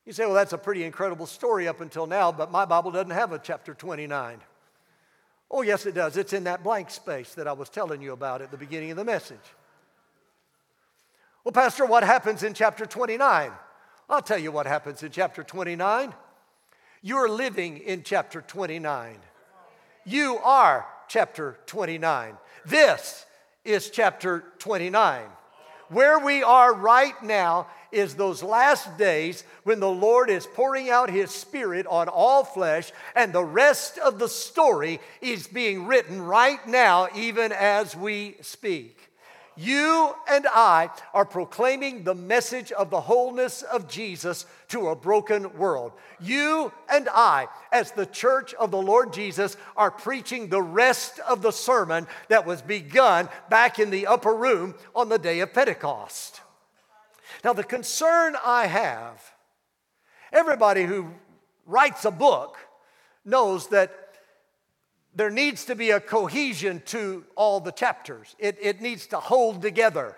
You 0.04 0.12
say, 0.12 0.24
well, 0.24 0.34
that's 0.34 0.52
a 0.52 0.58
pretty 0.58 0.84
incredible 0.84 1.26
story 1.26 1.68
up 1.68 1.80
until 1.80 2.06
now, 2.06 2.32
but 2.32 2.50
my 2.50 2.64
Bible 2.64 2.90
doesn't 2.90 3.10
have 3.10 3.32
a 3.32 3.38
chapter 3.38 3.72
29. 3.72 4.40
Oh, 5.50 5.62
yes, 5.62 5.86
it 5.86 5.94
does. 5.94 6.16
It's 6.16 6.32
in 6.32 6.44
that 6.44 6.64
blank 6.64 6.90
space 6.90 7.34
that 7.34 7.46
I 7.46 7.52
was 7.52 7.68
telling 7.68 8.02
you 8.02 8.12
about 8.12 8.42
at 8.42 8.50
the 8.50 8.56
beginning 8.56 8.90
of 8.90 8.96
the 8.96 9.04
message. 9.04 9.38
Well, 11.44 11.52
Pastor, 11.52 11.86
what 11.86 12.02
happens 12.02 12.42
in 12.42 12.54
chapter 12.54 12.86
29? 12.86 13.52
I'll 14.08 14.22
tell 14.22 14.38
you 14.38 14.50
what 14.50 14.66
happens 14.66 15.02
in 15.02 15.12
chapter 15.12 15.42
29. 15.42 16.14
You're 17.02 17.28
living 17.28 17.78
in 17.78 18.02
chapter 18.02 18.40
29. 18.40 19.18
You 20.04 20.38
are 20.38 20.86
chapter 21.08 21.58
29. 21.66 22.36
This 22.64 23.26
is 23.64 23.90
chapter 23.90 24.44
29. 24.58 25.24
Where 25.88 26.18
we 26.18 26.42
are 26.42 26.74
right 26.74 27.20
now 27.22 27.66
is 27.92 28.14
those 28.14 28.42
last 28.42 28.96
days 28.98 29.44
when 29.64 29.80
the 29.80 29.90
Lord 29.90 30.30
is 30.30 30.46
pouring 30.46 30.90
out 30.90 31.10
His 31.10 31.30
Spirit 31.30 31.86
on 31.86 32.08
all 32.08 32.44
flesh, 32.44 32.92
and 33.14 33.32
the 33.32 33.44
rest 33.44 33.98
of 33.98 34.18
the 34.18 34.28
story 34.28 35.00
is 35.20 35.46
being 35.46 35.86
written 35.86 36.20
right 36.20 36.66
now, 36.66 37.08
even 37.14 37.52
as 37.52 37.94
we 37.94 38.36
speak. 38.40 39.10
You 39.56 40.14
and 40.30 40.46
I 40.46 40.90
are 41.12 41.26
proclaiming 41.26 42.04
the 42.04 42.14
message 42.14 42.72
of 42.72 42.88
the 42.88 43.02
wholeness 43.02 43.62
of 43.62 43.86
Jesus 43.86 44.46
to 44.68 44.88
a 44.88 44.96
broken 44.96 45.58
world. 45.58 45.92
You 46.20 46.72
and 46.88 47.08
I, 47.12 47.48
as 47.70 47.92
the 47.92 48.06
church 48.06 48.54
of 48.54 48.70
the 48.70 48.80
Lord 48.80 49.12
Jesus, 49.12 49.58
are 49.76 49.90
preaching 49.90 50.48
the 50.48 50.62
rest 50.62 51.18
of 51.20 51.42
the 51.42 51.50
sermon 51.50 52.06
that 52.28 52.46
was 52.46 52.62
begun 52.62 53.28
back 53.50 53.78
in 53.78 53.90
the 53.90 54.06
upper 54.06 54.34
room 54.34 54.74
on 54.94 55.10
the 55.10 55.18
day 55.18 55.40
of 55.40 55.52
Pentecost. 55.52 56.40
Now, 57.44 57.52
the 57.52 57.64
concern 57.64 58.36
I 58.44 58.66
have, 58.66 59.22
everybody 60.32 60.84
who 60.84 61.08
writes 61.66 62.04
a 62.04 62.10
book 62.10 62.56
knows 63.24 63.68
that 63.68 63.98
there 65.14 65.30
needs 65.30 65.66
to 65.66 65.74
be 65.74 65.90
a 65.90 66.00
cohesion 66.00 66.82
to 66.86 67.24
all 67.36 67.60
the 67.60 67.72
chapters. 67.72 68.34
It, 68.38 68.56
it 68.60 68.80
needs 68.80 69.06
to 69.08 69.18
hold 69.18 69.60
together 69.60 70.16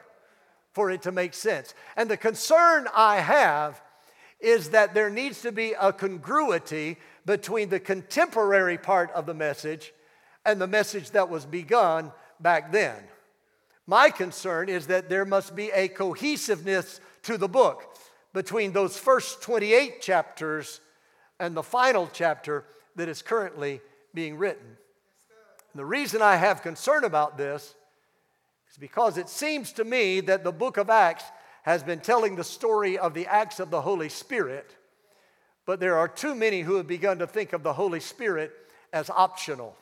for 0.73 0.91
it 0.91 1.03
to 1.03 1.13
make 1.13 1.35
sense. 1.35 1.75
And 1.97 2.09
the 2.09 2.17
concern 2.17 2.89
I 2.95 3.17
have 3.17 3.81
is 4.41 4.71
that 4.71 4.95
there 4.95 5.11
needs 5.11 5.43
to 5.43 5.53
be 5.53 5.75
a 5.81 5.93
congruity 5.93 6.99
between 7.25 7.71
the 7.71 7.81
contemporary 7.81 8.79
part 8.79 9.11
of 9.13 9.27
the 9.27 9.35
message 9.35 9.93
and 10.45 10.61
the 10.61 10.67
message 10.67 11.11
that 11.13 11.29
was 11.29 11.47
begun 11.47 12.13
back 12.41 12.71
then. 12.71 12.97
My 13.87 14.11
concern 14.11 14.69
is 14.69 14.87
that 14.87 15.09
there 15.09 15.25
must 15.25 15.55
be 15.55 15.71
a 15.71 15.89
cohesiveness 15.89 17.01
to 17.23 17.37
the 17.37 17.49
book 17.49 17.97
between 18.33 18.73
those 18.73 18.97
first 18.97 19.43
28 19.43 20.01
chapters 20.01 20.81
and 21.39 21.57
the 21.57 21.63
final 21.63 22.09
chapter 22.13 22.65
that 22.97 23.09
is 23.09 23.23
currently 23.23 23.81
being 24.15 24.39
written. 24.39 24.65
And 25.73 25.81
the 25.81 25.85
reason 25.85 26.23
I 26.23 26.37
have 26.37 26.63
concern 26.63 27.05
about 27.05 27.37
this 27.37 27.75
is 28.71 28.79
because 28.79 29.19
it 29.19 29.29
seems 29.29 29.73
to 29.75 29.85
me 29.85 30.21
that 30.21 30.45
the 30.45 30.53
book 30.53 30.77
of 30.77 30.89
Acts 30.89 31.25
has 31.63 31.83
been 31.83 32.01
telling 32.01 32.37
the 32.37 32.45
story 32.45 32.99
of 32.99 33.15
the 33.15 33.27
acts 33.27 33.61
of 33.61 33.71
the 33.71 33.81
Holy 33.81 34.09
Spirit, 34.09 34.77
but 35.67 35.81
there 35.81 35.97
are 35.97 36.09
too 36.09 36.35
many 36.35 36.61
who 36.61 36.77
have 36.77 36.87
begun 36.87 37.19
to 37.19 37.27
think 37.27 37.53
of 37.53 37.63
the 37.63 37.73
Holy 37.73 38.01
Spirit 38.01 38.53
as 38.93 39.11
optional. 39.11 39.77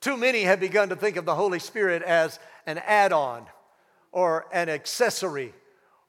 Too 0.00 0.16
many 0.16 0.42
have 0.42 0.60
begun 0.60 0.88
to 0.90 0.96
think 0.96 1.16
of 1.16 1.24
the 1.24 1.34
Holy 1.34 1.58
Spirit 1.58 2.02
as 2.02 2.38
an 2.66 2.78
add 2.78 3.12
on 3.12 3.46
or 4.12 4.46
an 4.52 4.68
accessory 4.68 5.52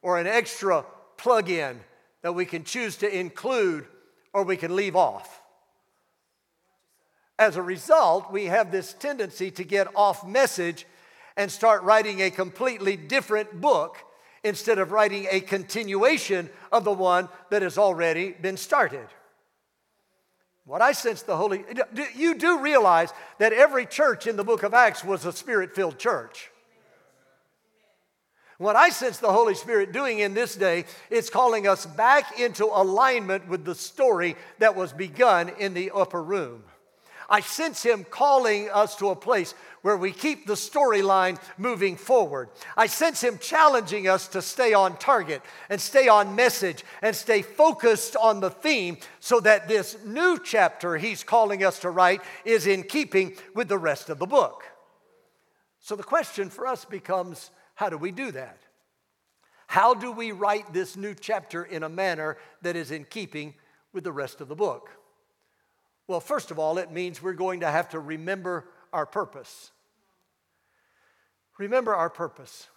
or 0.01 0.19
an 0.19 0.27
extra 0.27 0.85
plug 1.17 1.49
in 1.49 1.79
that 2.21 2.33
we 2.33 2.45
can 2.45 2.63
choose 2.63 2.97
to 2.97 3.09
include 3.17 3.85
or 4.33 4.43
we 4.43 4.57
can 4.57 4.75
leave 4.75 4.95
off. 4.95 5.41
As 7.39 7.55
a 7.55 7.61
result, 7.61 8.31
we 8.31 8.45
have 8.45 8.71
this 8.71 8.93
tendency 8.93 9.51
to 9.51 9.63
get 9.63 9.87
off 9.95 10.25
message 10.25 10.85
and 11.35 11.51
start 11.51 11.83
writing 11.83 12.21
a 12.21 12.31
completely 12.31 12.97
different 12.97 13.61
book 13.61 13.97
instead 14.43 14.79
of 14.79 14.91
writing 14.91 15.27
a 15.29 15.39
continuation 15.39 16.49
of 16.71 16.83
the 16.83 16.91
one 16.91 17.29
that 17.49 17.61
has 17.61 17.77
already 17.77 18.31
been 18.31 18.57
started. 18.57 19.07
What 20.67 20.81
I 20.81 20.91
sense 20.91 21.21
the 21.21 21.37
Holy, 21.37 21.63
you 22.13 22.35
do 22.35 22.59
realize 22.59 23.13
that 23.37 23.53
every 23.53 23.85
church 23.85 24.27
in 24.27 24.35
the 24.35 24.43
book 24.43 24.63
of 24.63 24.73
Acts 24.73 25.01
was 25.01 25.23
a 25.23 25.31
spirit 25.31 25.73
filled 25.73 25.97
church. 25.97 26.51
What 28.57 28.75
I 28.75 28.89
sense 28.89 29.19
the 29.19 29.31
Holy 29.31 29.55
Spirit 29.55 29.93
doing 29.93 30.19
in 30.19 30.33
this 30.33 30.55
day 30.55 30.83
is 31.09 31.29
calling 31.29 31.69
us 31.69 31.85
back 31.85 32.37
into 32.37 32.65
alignment 32.65 33.47
with 33.47 33.63
the 33.63 33.75
story 33.75 34.35
that 34.59 34.75
was 34.75 34.91
begun 34.91 35.47
in 35.57 35.73
the 35.73 35.91
upper 35.95 36.21
room. 36.21 36.65
I 37.29 37.41
sense 37.41 37.83
Him 37.83 38.05
calling 38.09 38.69
us 38.69 38.95
to 38.97 39.09
a 39.09 39.15
place 39.15 39.53
where 39.81 39.97
we 39.97 40.11
keep 40.11 40.45
the 40.45 40.53
storyline 40.53 41.39
moving 41.57 41.95
forward. 41.95 42.49
I 42.75 42.87
sense 42.87 43.21
Him 43.21 43.37
challenging 43.37 44.07
us 44.07 44.27
to 44.29 44.41
stay 44.41 44.73
on 44.73 44.97
target 44.97 45.41
and 45.69 45.79
stay 45.79 46.07
on 46.07 46.35
message 46.35 46.83
and 47.01 47.15
stay 47.15 47.41
focused 47.41 48.15
on 48.15 48.39
the 48.39 48.49
theme 48.49 48.97
so 49.19 49.39
that 49.41 49.67
this 49.67 49.97
new 50.05 50.39
chapter 50.43 50.97
He's 50.97 51.23
calling 51.23 51.63
us 51.63 51.79
to 51.79 51.89
write 51.89 52.21
is 52.45 52.67
in 52.67 52.83
keeping 52.83 53.35
with 53.53 53.67
the 53.67 53.77
rest 53.77 54.09
of 54.09 54.19
the 54.19 54.25
book. 54.25 54.63
So 55.79 55.95
the 55.95 56.03
question 56.03 56.49
for 56.49 56.67
us 56.67 56.85
becomes 56.85 57.51
how 57.75 57.89
do 57.89 57.97
we 57.97 58.11
do 58.11 58.31
that? 58.31 58.59
How 59.67 59.93
do 59.93 60.11
we 60.11 60.31
write 60.31 60.73
this 60.73 60.95
new 60.95 61.13
chapter 61.13 61.63
in 61.63 61.83
a 61.83 61.89
manner 61.89 62.37
that 62.61 62.75
is 62.75 62.91
in 62.91 63.03
keeping 63.03 63.53
with 63.93 64.03
the 64.03 64.11
rest 64.11 64.41
of 64.41 64.47
the 64.47 64.55
book? 64.55 64.89
Well, 66.07 66.19
first 66.21 66.51
of 66.51 66.59
all, 66.59 66.77
it 66.77 66.91
means 66.91 67.21
we're 67.21 67.33
going 67.33 67.59
to 67.59 67.71
have 67.71 67.89
to 67.89 67.99
remember 67.99 68.65
our 68.93 69.05
purpose. 69.05 69.71
Remember 71.57 71.93
our 71.93 72.09
purpose. 72.09 72.67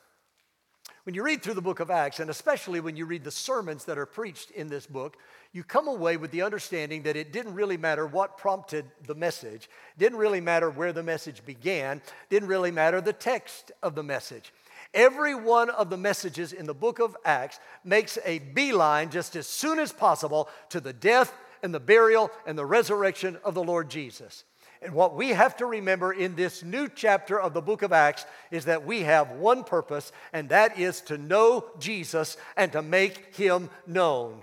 When 1.04 1.14
you 1.14 1.22
read 1.22 1.42
through 1.42 1.54
the 1.54 1.62
book 1.62 1.80
of 1.80 1.90
Acts, 1.90 2.20
and 2.20 2.28
especially 2.28 2.80
when 2.80 2.96
you 2.96 3.06
read 3.06 3.24
the 3.24 3.30
sermons 3.30 3.84
that 3.86 3.98
are 3.98 4.06
preached 4.06 4.50
in 4.50 4.68
this 4.68 4.86
book, 4.86 5.16
you 5.52 5.64
come 5.64 5.88
away 5.88 6.16
with 6.16 6.30
the 6.30 6.42
understanding 6.42 7.02
that 7.04 7.16
it 7.16 7.32
didn't 7.32 7.54
really 7.54 7.76
matter 7.76 8.06
what 8.06 8.36
prompted 8.36 8.84
the 9.06 9.14
message, 9.14 9.70
didn't 9.96 10.18
really 10.18 10.40
matter 10.40 10.68
where 10.68 10.92
the 10.92 11.02
message 11.02 11.44
began, 11.44 12.02
didn't 12.28 12.48
really 12.48 12.70
matter 12.70 13.00
the 13.00 13.12
text 13.12 13.72
of 13.82 13.94
the 13.94 14.02
message. 14.02 14.52
Every 14.92 15.34
one 15.34 15.70
of 15.70 15.88
the 15.88 15.96
messages 15.96 16.52
in 16.52 16.66
the 16.66 16.74
book 16.74 16.98
of 16.98 17.16
Acts 17.24 17.60
makes 17.84 18.18
a 18.24 18.40
beeline 18.40 19.10
just 19.10 19.36
as 19.36 19.46
soon 19.46 19.78
as 19.78 19.92
possible 19.92 20.48
to 20.68 20.80
the 20.80 20.92
death 20.92 21.32
and 21.62 21.74
the 21.74 21.80
burial 21.80 22.30
and 22.46 22.56
the 22.56 22.66
resurrection 22.66 23.38
of 23.44 23.54
the 23.54 23.62
Lord 23.62 23.88
Jesus. 23.90 24.44
And 24.82 24.94
what 24.94 25.14
we 25.14 25.30
have 25.30 25.56
to 25.58 25.66
remember 25.66 26.12
in 26.12 26.36
this 26.36 26.62
new 26.62 26.88
chapter 26.88 27.38
of 27.38 27.52
the 27.52 27.60
book 27.60 27.82
of 27.82 27.92
Acts 27.92 28.24
is 28.50 28.64
that 28.64 28.86
we 28.86 29.00
have 29.02 29.32
one 29.32 29.62
purpose, 29.62 30.10
and 30.32 30.48
that 30.48 30.78
is 30.78 31.02
to 31.02 31.18
know 31.18 31.66
Jesus 31.78 32.38
and 32.56 32.72
to 32.72 32.80
make 32.80 33.34
him 33.36 33.68
known. 33.86 34.42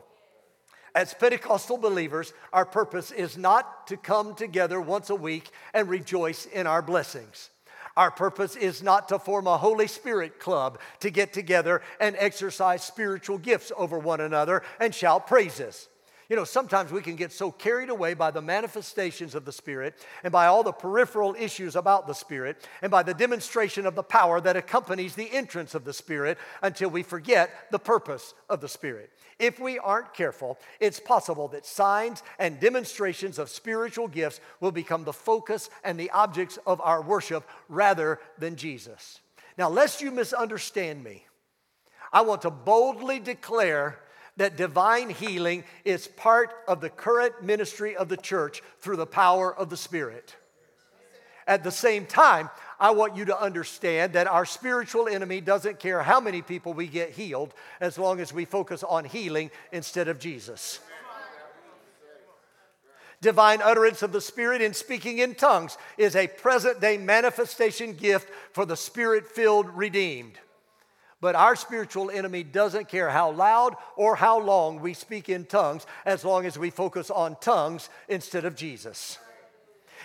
As 0.94 1.14
Pentecostal 1.14 1.78
believers, 1.78 2.34
our 2.54 2.66
purpose 2.66 3.12
is 3.12 3.38
not 3.38 3.88
to 3.88 3.98
come 3.98 4.36
together 4.36 4.80
once 4.80 5.10
a 5.10 5.16
week 5.16 5.50
and 5.74 5.90
rejoice 5.90 6.46
in 6.46 6.68
our 6.68 6.82
blessings. 6.82 7.50
Our 7.96 8.12
purpose 8.12 8.56
is 8.56 8.84
not 8.84 9.10
to 9.10 9.18
form 9.18 9.48
a 9.48 9.58
Holy 9.58 9.88
Spirit 9.88 10.40
club 10.40 10.80
to 11.00 11.10
get 11.10 11.34
together 11.34 11.82
and 12.00 12.16
exercise 12.20 12.84
spiritual 12.84 13.40
gifts 13.40 13.72
over 13.76 13.98
one 13.98 14.22
another 14.22 14.62
and 14.80 14.94
shout 14.94 15.26
praises. 15.26 15.88
You 16.30 16.36
know, 16.36 16.44
sometimes 16.44 16.92
we 16.92 17.02
can 17.02 17.16
get 17.16 17.32
so 17.32 17.52
carried 17.52 17.90
away 17.90 18.14
by 18.14 18.32
the 18.32 18.42
manifestations 18.42 19.34
of 19.34 19.46
the 19.46 19.52
Spirit 19.54 19.96
and 20.24 20.32
by 20.32 20.48
all 20.48 20.62
the 20.62 20.74
peripheral 20.74 21.36
issues 21.40 21.78
about 21.78 22.06
the 22.06 22.14
Spirit 22.14 22.68
and 22.82 22.92
by 22.92 23.02
the 23.02 23.14
demonstration 23.14 23.86
of 23.86 23.96
the 23.96 24.04
power 24.04 24.42
that 24.42 24.58
accompanies 24.58 25.16
the 25.16 25.32
entrance 25.32 25.74
of 25.74 25.86
the 25.86 25.94
Spirit 25.94 26.38
until 26.62 26.90
we 26.90 27.02
forget 27.02 27.72
the 27.72 27.80
purpose 27.80 28.34
of 28.50 28.60
the 28.60 28.68
Spirit. 28.68 29.10
If 29.40 29.58
we 29.60 29.80
aren't 29.80 30.14
careful, 30.14 30.58
it's 30.82 31.00
possible 31.00 31.48
that 31.50 31.66
signs 31.66 32.24
and 32.40 32.60
demonstrations 32.60 33.40
of 33.40 33.50
spiritual 33.50 34.10
gifts 34.10 34.42
will 34.60 34.74
become 34.74 35.06
the 35.06 35.14
focus 35.14 35.70
and 35.86 35.98
the 35.98 36.10
objects 36.10 36.60
of 36.68 36.82
our 36.82 37.02
worship 37.02 37.48
rather 37.70 38.20
than 38.38 38.58
Jesus. 38.58 39.22
Now, 39.58 39.70
lest 39.70 40.02
you 40.02 40.12
misunderstand 40.12 41.04
me, 41.04 41.26
I 42.12 42.22
want 42.22 42.42
to 42.42 42.52
boldly 42.52 43.20
declare 43.20 44.00
that 44.38 44.56
divine 44.56 45.10
healing 45.10 45.64
is 45.84 46.08
part 46.08 46.52
of 46.68 46.80
the 46.80 46.90
current 46.90 47.44
ministry 47.44 47.96
of 47.96 48.08
the 48.08 48.18
church 48.18 48.62
through 48.80 48.98
the 48.98 49.06
power 49.06 49.54
of 49.54 49.70
the 49.70 49.78
Spirit. 49.78 50.36
At 51.48 51.64
the 51.64 51.72
same 51.72 52.06
time, 52.06 52.50
I 52.80 52.92
want 52.92 53.16
you 53.16 53.26
to 53.26 53.42
understand 53.42 54.14
that 54.14 54.28
our 54.28 54.46
spiritual 54.46 55.08
enemy 55.08 55.42
doesn't 55.42 55.80
care 55.80 56.04
how 56.04 56.20
many 56.20 56.42
people 56.42 56.74
we 56.74 56.88
get 56.88 57.12
healed 57.12 57.54
as 57.80 57.98
long 57.98 58.20
as 58.20 58.34
we 58.34 58.46
focus 58.46 58.84
on 58.84 59.06
healing 59.06 59.50
instead 59.72 60.08
of 60.08 60.20
Jesus. 60.20 60.80
Divine 63.20 63.62
utterance 63.64 64.04
of 64.04 64.12
the 64.12 64.22
Spirit 64.22 64.62
in 64.62 64.74
speaking 64.76 65.18
in 65.20 65.34
tongues 65.34 65.78
is 65.98 66.16
a 66.16 66.28
present 66.28 66.80
day 66.80 66.98
manifestation 66.98 67.94
gift 67.94 68.30
for 68.52 68.66
the 68.66 68.78
Spirit 68.78 69.26
filled 69.26 69.70
redeemed. 69.76 70.38
But 71.20 71.36
our 71.36 71.56
spiritual 71.56 72.12
enemy 72.12 72.44
doesn't 72.44 72.90
care 72.90 73.10
how 73.10 73.32
loud 73.32 73.76
or 73.96 74.16
how 74.16 74.40
long 74.40 74.80
we 74.82 74.94
speak 74.94 75.30
in 75.30 75.46
tongues 75.46 75.86
as 76.06 76.24
long 76.24 76.46
as 76.46 76.60
we 76.60 76.70
focus 76.70 77.10
on 77.10 77.38
tongues 77.42 77.90
instead 78.08 78.46
of 78.46 78.56
Jesus. 78.56 79.18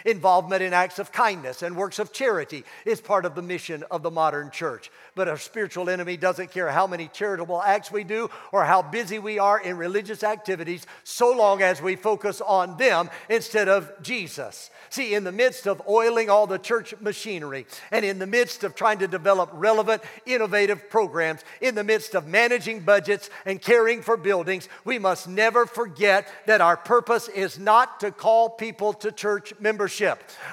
Involvement 0.04 0.62
in 0.62 0.72
acts 0.72 0.98
of 0.98 1.12
kindness 1.12 1.62
and 1.62 1.76
works 1.76 1.98
of 1.98 2.12
charity 2.12 2.64
is 2.84 3.00
part 3.00 3.24
of 3.24 3.34
the 3.34 3.42
mission 3.42 3.84
of 3.90 4.02
the 4.02 4.10
modern 4.10 4.50
church. 4.50 4.90
But 5.14 5.28
our 5.28 5.36
spiritual 5.36 5.90
enemy 5.90 6.16
doesn't 6.16 6.50
care 6.50 6.70
how 6.70 6.86
many 6.86 7.08
charitable 7.08 7.62
acts 7.62 7.92
we 7.92 8.02
do 8.02 8.30
or 8.50 8.64
how 8.64 8.82
busy 8.82 9.18
we 9.18 9.38
are 9.38 9.60
in 9.60 9.76
religious 9.76 10.24
activities, 10.24 10.86
so 11.04 11.32
long 11.32 11.62
as 11.62 11.82
we 11.82 11.96
focus 11.96 12.40
on 12.40 12.76
them 12.78 13.10
instead 13.28 13.68
of 13.68 13.92
Jesus. 14.02 14.70
See, 14.90 15.14
in 15.14 15.24
the 15.24 15.32
midst 15.32 15.66
of 15.66 15.82
oiling 15.88 16.30
all 16.30 16.46
the 16.46 16.58
church 16.58 16.94
machinery 17.00 17.66
and 17.90 18.04
in 18.04 18.18
the 18.18 18.26
midst 18.26 18.64
of 18.64 18.74
trying 18.74 18.98
to 18.98 19.08
develop 19.08 19.50
relevant, 19.52 20.02
innovative 20.26 20.88
programs, 20.90 21.42
in 21.60 21.74
the 21.74 21.84
midst 21.84 22.14
of 22.14 22.26
managing 22.26 22.80
budgets 22.80 23.30
and 23.44 23.60
caring 23.60 24.02
for 24.02 24.16
buildings, 24.16 24.68
we 24.84 24.98
must 24.98 25.28
never 25.28 25.66
forget 25.66 26.26
that 26.46 26.60
our 26.60 26.76
purpose 26.76 27.28
is 27.28 27.58
not 27.58 28.00
to 28.00 28.10
call 28.10 28.48
people 28.50 28.92
to 28.94 29.12
church 29.12 29.52
membership. 29.60 29.91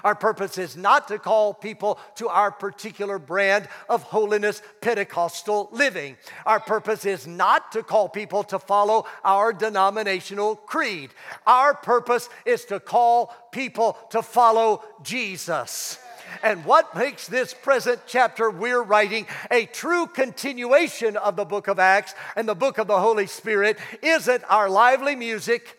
Our 0.03 0.15
purpose 0.15 0.57
is 0.57 0.75
not 0.75 1.07
to 1.07 1.19
call 1.19 1.53
people 1.53 1.99
to 2.15 2.27
our 2.27 2.51
particular 2.51 3.19
brand 3.19 3.67
of 3.87 4.03
holiness 4.03 4.61
Pentecostal 4.81 5.69
living. 5.71 6.17
Our 6.45 6.59
purpose 6.59 7.05
is 7.05 7.27
not 7.27 7.71
to 7.71 7.83
call 7.83 8.09
people 8.09 8.43
to 8.45 8.59
follow 8.59 9.05
our 9.23 9.53
denominational 9.53 10.55
creed. 10.55 11.11
Our 11.45 11.73
purpose 11.73 12.29
is 12.45 12.65
to 12.65 12.79
call 12.79 13.33
people 13.51 13.97
to 14.09 14.21
follow 14.21 14.83
Jesus. 15.01 15.99
And 16.43 16.63
what 16.65 16.95
makes 16.95 17.27
this 17.27 17.53
present 17.53 18.01
chapter 18.05 18.49
we're 18.49 18.83
writing 18.83 19.25
a 19.49 19.65
true 19.65 20.05
continuation 20.07 21.17
of 21.17 21.35
the 21.35 21.45
book 21.45 21.67
of 21.67 21.79
Acts 21.79 22.13
and 22.35 22.47
the 22.47 22.55
book 22.55 22.77
of 22.77 22.87
the 22.87 22.99
Holy 22.99 23.27
Spirit 23.27 23.77
isn't 24.01 24.43
our 24.49 24.69
lively 24.69 25.15
music 25.15 25.78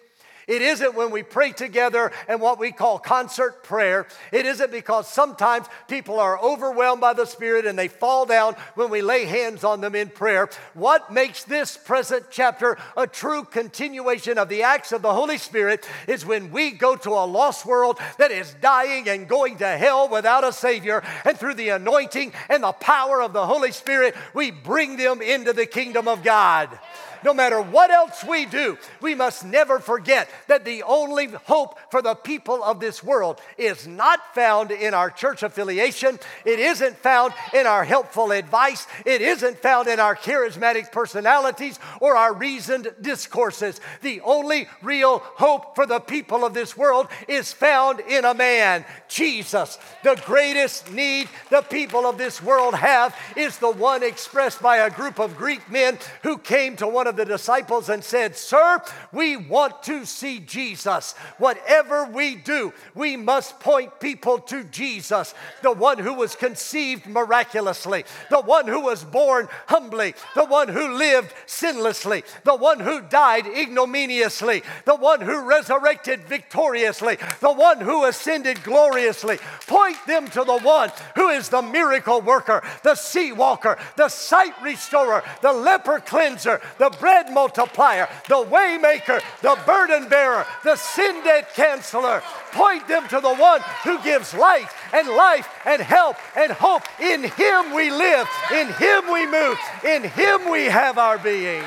it 0.50 0.62
isn't 0.62 0.96
when 0.96 1.12
we 1.12 1.22
pray 1.22 1.52
together 1.52 2.10
and 2.26 2.40
what 2.40 2.58
we 2.58 2.72
call 2.72 2.98
concert 2.98 3.62
prayer. 3.62 4.08
It 4.32 4.46
isn't 4.46 4.72
because 4.72 5.08
sometimes 5.08 5.68
people 5.86 6.18
are 6.18 6.42
overwhelmed 6.42 7.00
by 7.00 7.12
the 7.12 7.24
Spirit 7.24 7.66
and 7.66 7.78
they 7.78 7.86
fall 7.86 8.26
down 8.26 8.56
when 8.74 8.90
we 8.90 9.00
lay 9.00 9.26
hands 9.26 9.62
on 9.62 9.80
them 9.80 9.94
in 9.94 10.08
prayer. 10.08 10.48
What 10.74 11.12
makes 11.12 11.44
this 11.44 11.76
present 11.76 12.26
chapter 12.30 12.76
a 12.96 13.06
true 13.06 13.44
continuation 13.44 14.38
of 14.38 14.48
the 14.48 14.64
acts 14.64 14.90
of 14.90 15.02
the 15.02 15.14
Holy 15.14 15.38
Spirit 15.38 15.88
is 16.08 16.26
when 16.26 16.50
we 16.50 16.72
go 16.72 16.96
to 16.96 17.10
a 17.10 17.26
lost 17.26 17.64
world 17.64 18.00
that 18.18 18.32
is 18.32 18.52
dying 18.60 19.08
and 19.08 19.28
going 19.28 19.58
to 19.58 19.68
hell 19.68 20.08
without 20.08 20.42
a 20.42 20.52
Savior, 20.52 21.04
and 21.24 21.38
through 21.38 21.54
the 21.54 21.68
anointing 21.68 22.32
and 22.48 22.64
the 22.64 22.72
power 22.72 23.22
of 23.22 23.32
the 23.32 23.46
Holy 23.46 23.70
Spirit, 23.70 24.16
we 24.34 24.50
bring 24.50 24.96
them 24.96 25.22
into 25.22 25.52
the 25.52 25.66
kingdom 25.66 26.08
of 26.08 26.24
God. 26.24 26.76
No 27.24 27.34
matter 27.34 27.60
what 27.60 27.90
else 27.90 28.24
we 28.24 28.46
do, 28.46 28.78
we 29.00 29.14
must 29.14 29.44
never 29.44 29.78
forget 29.78 30.28
that 30.48 30.64
the 30.64 30.82
only 30.82 31.26
hope 31.26 31.78
for 31.90 32.02
the 32.02 32.14
people 32.14 32.62
of 32.62 32.80
this 32.80 33.02
world 33.02 33.40
is 33.58 33.86
not 33.86 34.34
found 34.34 34.70
in 34.70 34.94
our 34.94 35.10
church 35.10 35.42
affiliation. 35.42 36.18
It 36.44 36.58
isn't 36.58 36.96
found 36.96 37.34
in 37.52 37.66
our 37.66 37.84
helpful 37.84 38.32
advice. 38.32 38.86
It 39.04 39.20
isn't 39.20 39.58
found 39.58 39.88
in 39.88 40.00
our 40.00 40.16
charismatic 40.16 40.92
personalities 40.92 41.78
or 42.00 42.16
our 42.16 42.32
reasoned 42.32 42.88
discourses. 43.00 43.80
The 44.02 44.20
only 44.22 44.68
real 44.82 45.18
hope 45.18 45.74
for 45.74 45.86
the 45.86 46.00
people 46.00 46.44
of 46.44 46.54
this 46.54 46.76
world 46.76 47.08
is 47.28 47.52
found 47.52 48.00
in 48.00 48.24
a 48.24 48.34
man, 48.34 48.84
Jesus. 49.08 49.78
The 50.02 50.20
greatest 50.24 50.90
need 50.92 51.28
the 51.50 51.62
people 51.62 52.06
of 52.06 52.18
this 52.18 52.42
world 52.42 52.74
have 52.74 53.16
is 53.36 53.58
the 53.58 53.70
one 53.70 54.02
expressed 54.02 54.62
by 54.62 54.78
a 54.78 54.90
group 54.90 55.18
of 55.18 55.36
Greek 55.36 55.70
men 55.70 55.98
who 56.22 56.38
came 56.38 56.76
to 56.76 56.86
one 56.86 57.06
of 57.06 57.09
the 57.12 57.24
disciples 57.24 57.88
and 57.88 58.02
said, 58.02 58.36
Sir, 58.36 58.82
we 59.12 59.36
want 59.36 59.82
to 59.84 60.04
see 60.04 60.38
Jesus. 60.40 61.12
Whatever 61.38 62.04
we 62.04 62.36
do, 62.36 62.72
we 62.94 63.16
must 63.16 63.60
point 63.60 64.00
people 64.00 64.38
to 64.38 64.64
Jesus, 64.64 65.34
the 65.62 65.72
one 65.72 65.98
who 65.98 66.14
was 66.14 66.34
conceived 66.34 67.06
miraculously, 67.06 68.04
the 68.30 68.40
one 68.40 68.66
who 68.66 68.80
was 68.80 69.04
born 69.04 69.48
humbly, 69.66 70.14
the 70.34 70.44
one 70.44 70.68
who 70.68 70.94
lived 70.94 71.32
sinlessly, 71.46 72.24
the 72.44 72.56
one 72.56 72.80
who 72.80 73.00
died 73.00 73.46
ignominiously, 73.46 74.62
the 74.84 74.96
one 74.96 75.20
who 75.20 75.40
resurrected 75.40 76.20
victoriously, 76.24 77.16
the 77.40 77.52
one 77.52 77.80
who 77.80 78.04
ascended 78.04 78.62
gloriously. 78.62 79.38
Point 79.66 79.96
them 80.06 80.26
to 80.28 80.44
the 80.44 80.58
one 80.58 80.90
who 81.16 81.28
is 81.28 81.48
the 81.48 81.62
miracle 81.62 82.20
worker, 82.20 82.62
the 82.82 82.94
sea 82.94 83.32
walker, 83.32 83.78
the 83.96 84.08
sight 84.08 84.54
restorer, 84.62 85.22
the 85.42 85.52
leper 85.52 86.00
cleanser, 86.00 86.60
the 86.78 86.90
bread 87.00 87.32
multiplier, 87.32 88.08
the 88.28 88.44
waymaker, 88.44 89.20
the 89.40 89.58
burden 89.66 90.08
bearer, 90.08 90.46
the 90.62 90.76
sin 90.76 91.24
debt 91.24 91.52
canceller. 91.54 92.20
Point 92.52 92.86
them 92.86 93.08
to 93.08 93.20
the 93.20 93.34
one 93.34 93.60
who 93.82 94.00
gives 94.02 94.34
light 94.34 94.68
and 94.92 95.08
life 95.08 95.48
and 95.64 95.82
help 95.82 96.16
and 96.36 96.52
hope. 96.52 96.82
In 97.00 97.24
him 97.24 97.74
we 97.74 97.90
live, 97.90 98.28
in 98.52 98.68
him 98.74 99.12
we 99.12 99.26
move, 99.26 99.58
in 99.84 100.04
him 100.04 100.50
we 100.50 100.66
have 100.66 100.98
our 100.98 101.18
being. 101.18 101.64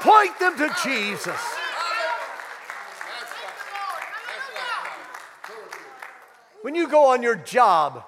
Point 0.00 0.38
them 0.38 0.56
to 0.58 0.74
Jesus. 0.84 1.40
When 6.60 6.74
you 6.74 6.88
go 6.88 7.12
on 7.12 7.22
your 7.22 7.36
job 7.36 8.04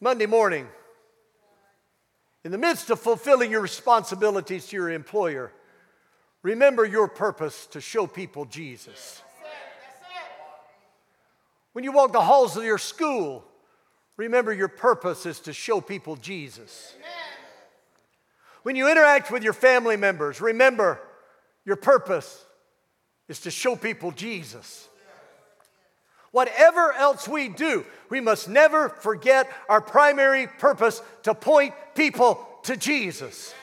Monday 0.00 0.26
morning, 0.26 0.68
in 2.44 2.52
the 2.52 2.58
midst 2.58 2.90
of 2.90 3.00
fulfilling 3.00 3.50
your 3.50 3.60
responsibilities 3.60 4.66
to 4.68 4.76
your 4.76 4.90
employer, 4.90 5.52
remember 6.42 6.84
your 6.84 7.08
purpose 7.08 7.66
to 7.68 7.80
show 7.80 8.06
people 8.06 8.44
Jesus. 8.44 9.22
When 11.72 11.84
you 11.84 11.92
walk 11.92 12.12
the 12.12 12.20
halls 12.20 12.56
of 12.56 12.64
your 12.64 12.78
school, 12.78 13.44
remember 14.16 14.52
your 14.52 14.68
purpose 14.68 15.26
is 15.26 15.40
to 15.40 15.52
show 15.52 15.80
people 15.80 16.16
Jesus. 16.16 16.94
When 18.62 18.76
you 18.76 18.90
interact 18.90 19.30
with 19.30 19.42
your 19.42 19.52
family 19.52 19.96
members, 19.96 20.40
remember 20.40 21.00
your 21.64 21.76
purpose 21.76 22.44
is 23.28 23.40
to 23.40 23.50
show 23.50 23.76
people 23.76 24.10
Jesus. 24.10 24.88
Whatever 26.30 26.92
else 26.92 27.26
we 27.26 27.48
do, 27.48 27.84
we 28.10 28.20
must 28.20 28.48
never 28.48 28.88
forget 28.88 29.50
our 29.68 29.80
primary 29.80 30.46
purpose 30.46 31.02
to 31.22 31.34
point 31.34 31.74
people 31.94 32.46
to 32.64 32.76
Jesus. 32.76 33.54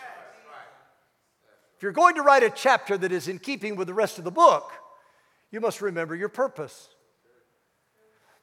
If 1.77 1.83
you're 1.83 1.91
going 1.91 2.15
to 2.15 2.21
write 2.21 2.43
a 2.43 2.49
chapter 2.49 2.97
that 2.97 3.11
is 3.11 3.27
in 3.27 3.39
keeping 3.39 3.75
with 3.75 3.87
the 3.87 3.93
rest 3.93 4.17
of 4.17 4.23
the 4.23 4.31
book, 4.31 4.71
you 5.51 5.59
must 5.59 5.81
remember 5.81 6.15
your 6.15 6.29
purpose. 6.29 6.89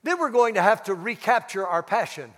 Then 0.03 0.19
we're 0.19 0.31
going 0.31 0.55
to 0.55 0.63
have 0.63 0.85
to 0.85 0.95
recapture 0.95 1.67
our 1.67 1.83
passion. 1.83 2.33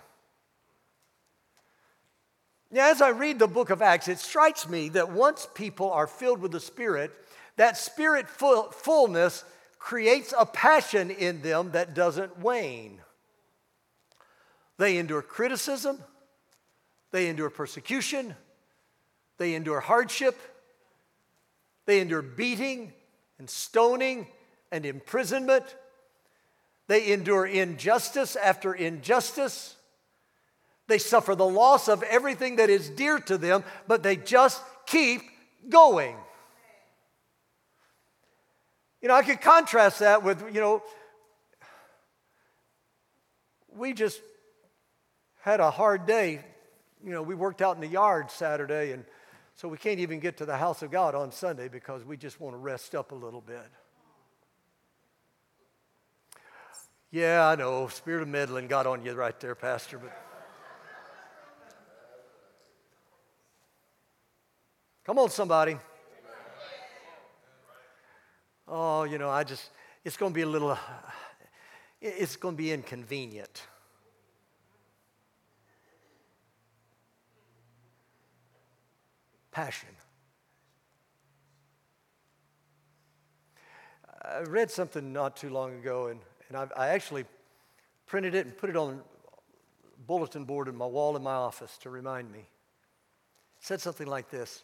Now, 2.70 2.90
as 2.90 3.00
I 3.00 3.10
read 3.10 3.38
the 3.38 3.46
book 3.46 3.70
of 3.70 3.82
Acts, 3.82 4.08
it 4.08 4.18
strikes 4.18 4.68
me 4.68 4.88
that 4.90 5.12
once 5.12 5.46
people 5.54 5.92
are 5.92 6.06
filled 6.06 6.40
with 6.40 6.50
the 6.50 6.60
Spirit, 6.60 7.12
that 7.56 7.76
Spirit 7.76 8.28
full, 8.28 8.70
fullness 8.70 9.44
creates 9.84 10.32
a 10.38 10.46
passion 10.46 11.10
in 11.10 11.42
them 11.42 11.72
that 11.72 11.92
doesn't 11.92 12.38
wane. 12.38 12.98
They 14.78 14.96
endure 14.96 15.20
criticism, 15.20 16.02
they 17.10 17.28
endure 17.28 17.50
persecution, 17.50 18.34
they 19.36 19.54
endure 19.54 19.80
hardship, 19.80 20.38
they 21.84 22.00
endure 22.00 22.22
beating 22.22 22.94
and 23.38 23.48
stoning 23.48 24.26
and 24.72 24.86
imprisonment. 24.86 25.76
They 26.86 27.12
endure 27.12 27.44
injustice 27.44 28.36
after 28.36 28.72
injustice. 28.72 29.76
They 30.86 30.96
suffer 30.96 31.34
the 31.34 31.44
loss 31.46 31.88
of 31.88 32.02
everything 32.04 32.56
that 32.56 32.70
is 32.70 32.88
dear 32.88 33.18
to 33.18 33.36
them, 33.36 33.64
but 33.86 34.02
they 34.02 34.16
just 34.16 34.62
keep 34.86 35.20
going. 35.68 36.16
You 39.04 39.08
know, 39.08 39.16
I 39.16 39.22
could 39.22 39.42
contrast 39.42 39.98
that 39.98 40.22
with, 40.22 40.42
you 40.54 40.62
know, 40.62 40.82
we 43.76 43.92
just 43.92 44.22
had 45.42 45.60
a 45.60 45.70
hard 45.70 46.06
day. 46.06 46.42
You 47.04 47.10
know, 47.10 47.20
we 47.20 47.34
worked 47.34 47.60
out 47.60 47.74
in 47.74 47.82
the 47.82 47.86
yard 47.86 48.30
Saturday, 48.30 48.92
and 48.92 49.04
so 49.56 49.68
we 49.68 49.76
can't 49.76 50.00
even 50.00 50.20
get 50.20 50.38
to 50.38 50.46
the 50.46 50.56
house 50.56 50.80
of 50.80 50.90
God 50.90 51.14
on 51.14 51.32
Sunday 51.32 51.68
because 51.68 52.02
we 52.02 52.16
just 52.16 52.40
want 52.40 52.54
to 52.54 52.58
rest 52.58 52.94
up 52.94 53.12
a 53.12 53.14
little 53.14 53.42
bit. 53.42 53.66
Yeah, 57.10 57.46
I 57.46 57.56
know, 57.56 57.88
spirit 57.88 58.22
of 58.22 58.28
meddling 58.28 58.68
got 58.68 58.86
on 58.86 59.04
you 59.04 59.12
right 59.12 59.38
there, 59.38 59.54
Pastor, 59.54 59.98
but. 59.98 60.18
Come 65.04 65.18
on, 65.18 65.28
somebody 65.28 65.76
oh, 68.68 69.04
you 69.04 69.18
know, 69.18 69.30
I 69.30 69.44
just, 69.44 69.70
it's 70.04 70.16
going 70.16 70.32
to 70.32 70.34
be 70.34 70.42
a 70.42 70.46
little, 70.46 70.70
uh, 70.70 70.78
it's 72.00 72.36
going 72.36 72.54
to 72.54 72.58
be 72.58 72.72
inconvenient. 72.72 73.62
Passion. 79.50 79.88
I 84.22 84.40
read 84.40 84.70
something 84.70 85.12
not 85.12 85.36
too 85.36 85.50
long 85.50 85.74
ago, 85.74 86.06
and, 86.06 86.20
and 86.48 86.56
I, 86.56 86.66
I 86.76 86.88
actually 86.88 87.24
printed 88.06 88.34
it 88.34 88.46
and 88.46 88.56
put 88.56 88.70
it 88.70 88.76
on 88.76 89.02
bulletin 90.06 90.44
board 90.44 90.68
in 90.68 90.76
my 90.76 90.86
wall 90.86 91.16
in 91.16 91.22
my 91.22 91.34
office 91.34 91.78
to 91.78 91.90
remind 91.90 92.30
me. 92.30 92.40
It 92.40 93.64
said 93.64 93.80
something 93.80 94.06
like 94.06 94.30
this 94.30 94.62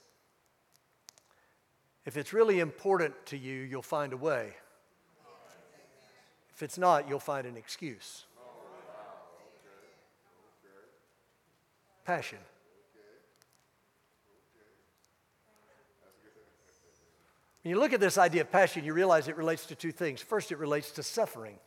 if 2.06 2.16
it's 2.16 2.32
really 2.32 2.60
important 2.60 3.14
to 3.26 3.36
you, 3.36 3.54
you'll 3.54 3.82
find 3.82 4.12
a 4.12 4.16
way. 4.16 4.54
If 6.54 6.62
it's 6.62 6.78
not, 6.78 7.08
you'll 7.08 7.18
find 7.20 7.46
an 7.46 7.56
excuse. 7.56 8.24
Passion. 12.04 12.38
When 17.62 17.74
you 17.74 17.78
look 17.78 17.92
at 17.92 18.00
this 18.00 18.16
idea 18.16 18.40
of 18.40 18.50
passion, 18.50 18.84
you 18.84 18.94
realize 18.94 19.28
it 19.28 19.36
relates 19.36 19.66
to 19.66 19.74
two 19.74 19.92
things. 19.92 20.22
First, 20.22 20.50
it 20.50 20.58
relates 20.58 20.92
to 20.92 21.02
suffering. 21.02 21.58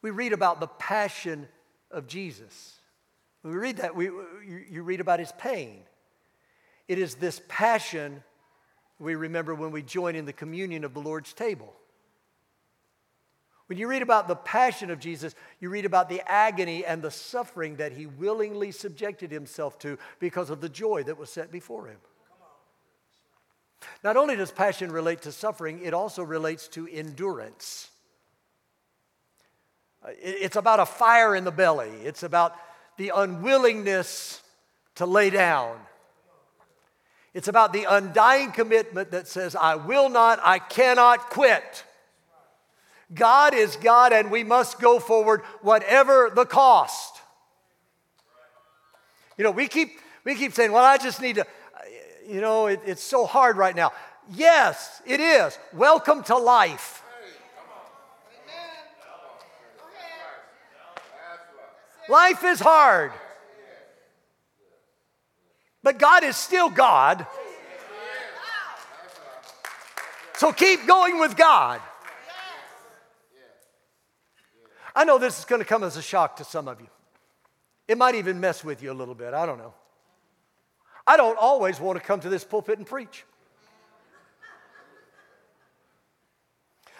We 0.00 0.10
read 0.10 0.32
about 0.32 0.60
the 0.60 0.68
passion 0.68 1.48
of 1.90 2.06
Jesus. 2.06 2.80
When 3.42 3.52
we 3.52 3.58
read 3.60 3.76
that, 3.78 3.94
we, 3.94 4.10
you 4.70 4.82
read 4.82 5.00
about 5.00 5.20
his 5.20 5.32
pain. 5.32 5.80
It 6.88 6.98
is 6.98 7.16
this 7.16 7.40
passion 7.48 8.22
we 8.98 9.14
remember 9.14 9.54
when 9.54 9.70
we 9.70 9.82
join 9.82 10.16
in 10.16 10.24
the 10.24 10.32
communion 10.32 10.84
of 10.84 10.94
the 10.94 11.00
Lord's 11.00 11.32
table. 11.32 11.72
When 13.66 13.78
you 13.78 13.86
read 13.86 14.00
about 14.00 14.28
the 14.28 14.34
passion 14.34 14.90
of 14.90 14.98
Jesus, 14.98 15.34
you 15.60 15.68
read 15.68 15.84
about 15.84 16.08
the 16.08 16.22
agony 16.26 16.86
and 16.86 17.02
the 17.02 17.10
suffering 17.10 17.76
that 17.76 17.92
he 17.92 18.06
willingly 18.06 18.72
subjected 18.72 19.30
himself 19.30 19.78
to 19.80 19.98
because 20.18 20.48
of 20.48 20.62
the 20.62 20.70
joy 20.70 21.02
that 21.02 21.18
was 21.18 21.28
set 21.28 21.52
before 21.52 21.86
him. 21.86 21.98
Not 24.02 24.16
only 24.16 24.36
does 24.36 24.50
passion 24.50 24.90
relate 24.90 25.22
to 25.22 25.32
suffering, 25.32 25.80
it 25.84 25.92
also 25.92 26.22
relates 26.22 26.66
to 26.68 26.88
endurance. 26.88 27.90
It's 30.06 30.56
about 30.56 30.80
a 30.80 30.86
fire 30.86 31.36
in 31.36 31.44
the 31.44 31.52
belly, 31.52 31.90
it's 32.04 32.22
about 32.22 32.56
the 32.96 33.12
unwillingness 33.14 34.42
to 34.96 35.06
lay 35.06 35.30
down. 35.30 35.78
It's 37.38 37.46
about 37.46 37.72
the 37.72 37.86
undying 37.88 38.50
commitment 38.50 39.12
that 39.12 39.28
says, 39.28 39.54
I 39.54 39.76
will 39.76 40.08
not, 40.08 40.40
I 40.42 40.58
cannot 40.58 41.30
quit. 41.30 41.84
God 43.14 43.54
is 43.54 43.76
God, 43.76 44.12
and 44.12 44.32
we 44.32 44.42
must 44.42 44.80
go 44.80 44.98
forward 44.98 45.42
whatever 45.62 46.32
the 46.34 46.44
cost. 46.44 47.14
You 49.36 49.44
know, 49.44 49.52
we 49.52 49.68
keep, 49.68 50.00
we 50.24 50.34
keep 50.34 50.52
saying, 50.52 50.72
well, 50.72 50.84
I 50.84 50.96
just 50.96 51.22
need 51.22 51.36
to, 51.36 51.42
uh, 51.42 51.46
you 52.26 52.40
know, 52.40 52.66
it, 52.66 52.80
it's 52.84 53.04
so 53.04 53.24
hard 53.24 53.56
right 53.56 53.76
now. 53.76 53.92
Yes, 54.34 55.00
it 55.06 55.20
is. 55.20 55.56
Welcome 55.72 56.24
to 56.24 56.36
life. 56.36 57.04
Life 62.08 62.42
is 62.42 62.58
hard. 62.58 63.12
But 65.82 65.98
God 65.98 66.24
is 66.24 66.36
still 66.36 66.70
God. 66.70 67.26
So 70.36 70.52
keep 70.52 70.86
going 70.86 71.18
with 71.18 71.36
God. 71.36 71.80
I 74.94 75.04
know 75.04 75.18
this 75.18 75.38
is 75.38 75.44
going 75.44 75.60
to 75.60 75.64
come 75.64 75.84
as 75.84 75.96
a 75.96 76.02
shock 76.02 76.36
to 76.36 76.44
some 76.44 76.68
of 76.68 76.80
you. 76.80 76.88
It 77.86 77.96
might 77.98 78.14
even 78.14 78.40
mess 78.40 78.62
with 78.62 78.82
you 78.82 78.92
a 78.92 78.94
little 78.94 79.14
bit. 79.14 79.32
I 79.32 79.46
don't 79.46 79.58
know. 79.58 79.74
I 81.06 81.16
don't 81.16 81.38
always 81.38 81.80
want 81.80 81.98
to 81.98 82.04
come 82.04 82.20
to 82.20 82.28
this 82.28 82.44
pulpit 82.44 82.78
and 82.78 82.86
preach. 82.86 83.24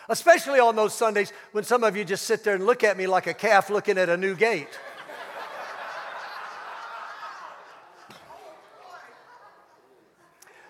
Especially 0.09 0.59
on 0.59 0.75
those 0.77 0.95
Sundays 0.95 1.33
when 1.53 1.65
some 1.65 1.85
of 1.85 1.97
you 1.97 2.05
just 2.05 2.25
sit 2.25 2.43
there 2.43 2.55
and 2.55 2.65
look 2.65 2.83
at 2.83 2.97
me 2.97 3.07
like 3.07 3.27
a 3.27 3.35
calf 3.35 3.69
looking 3.69 3.99
at 3.99 4.09
a 4.09 4.17
new 4.17 4.35
gate. 4.35 4.79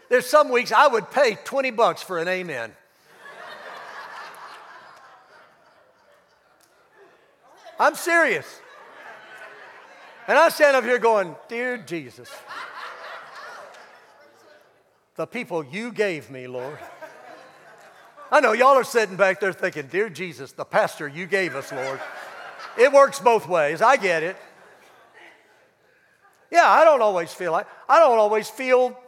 There's 0.09 0.27
some 0.27 0.49
weeks 0.49 0.73
I 0.73 0.87
would 0.87 1.11
pay 1.11 1.37
20 1.45 1.71
bucks 1.73 2.03
for 2.03 2.19
an 2.19 2.29
amen. 2.29 2.73
I'm 7.79 7.95
serious. 7.95 8.61
And 10.27 10.37
I 10.37 10.49
stand 10.49 10.77
up 10.77 10.85
here 10.85 10.99
going, 10.99 11.37
Dear 11.49 11.79
Jesus, 11.79 12.31
the 15.15 15.27
people 15.27 15.65
you 15.65 15.93
gave 15.93 16.31
me, 16.31 16.47
Lord. 16.47 16.79
I 18.31 18.41
know 18.41 18.53
y'all 18.53 18.77
are 18.77 18.85
sitting 18.85 19.17
back 19.17 19.41
there 19.41 19.53
thinking, 19.53 19.87
Dear 19.87 20.11
Jesus, 20.11 20.53
the 20.53 20.65
pastor 20.65 21.09
you 21.09 21.27
gave 21.27 21.55
us, 21.55 21.73
Lord. 21.73 22.01
It 22.77 22.93
works 22.93 23.21
both 23.21 23.49
ways. 23.49 23.81
I 23.81 23.97
get 23.97 24.23
it. 24.23 24.37
Yeah, 26.51 26.69
I 26.69 26.85
don't 26.85 27.03
always 27.03 27.33
feel 27.33 27.53
like, 27.53 27.67
I 27.89 27.99
don't 27.99 28.19
always 28.19 28.49
feel, 28.49 28.99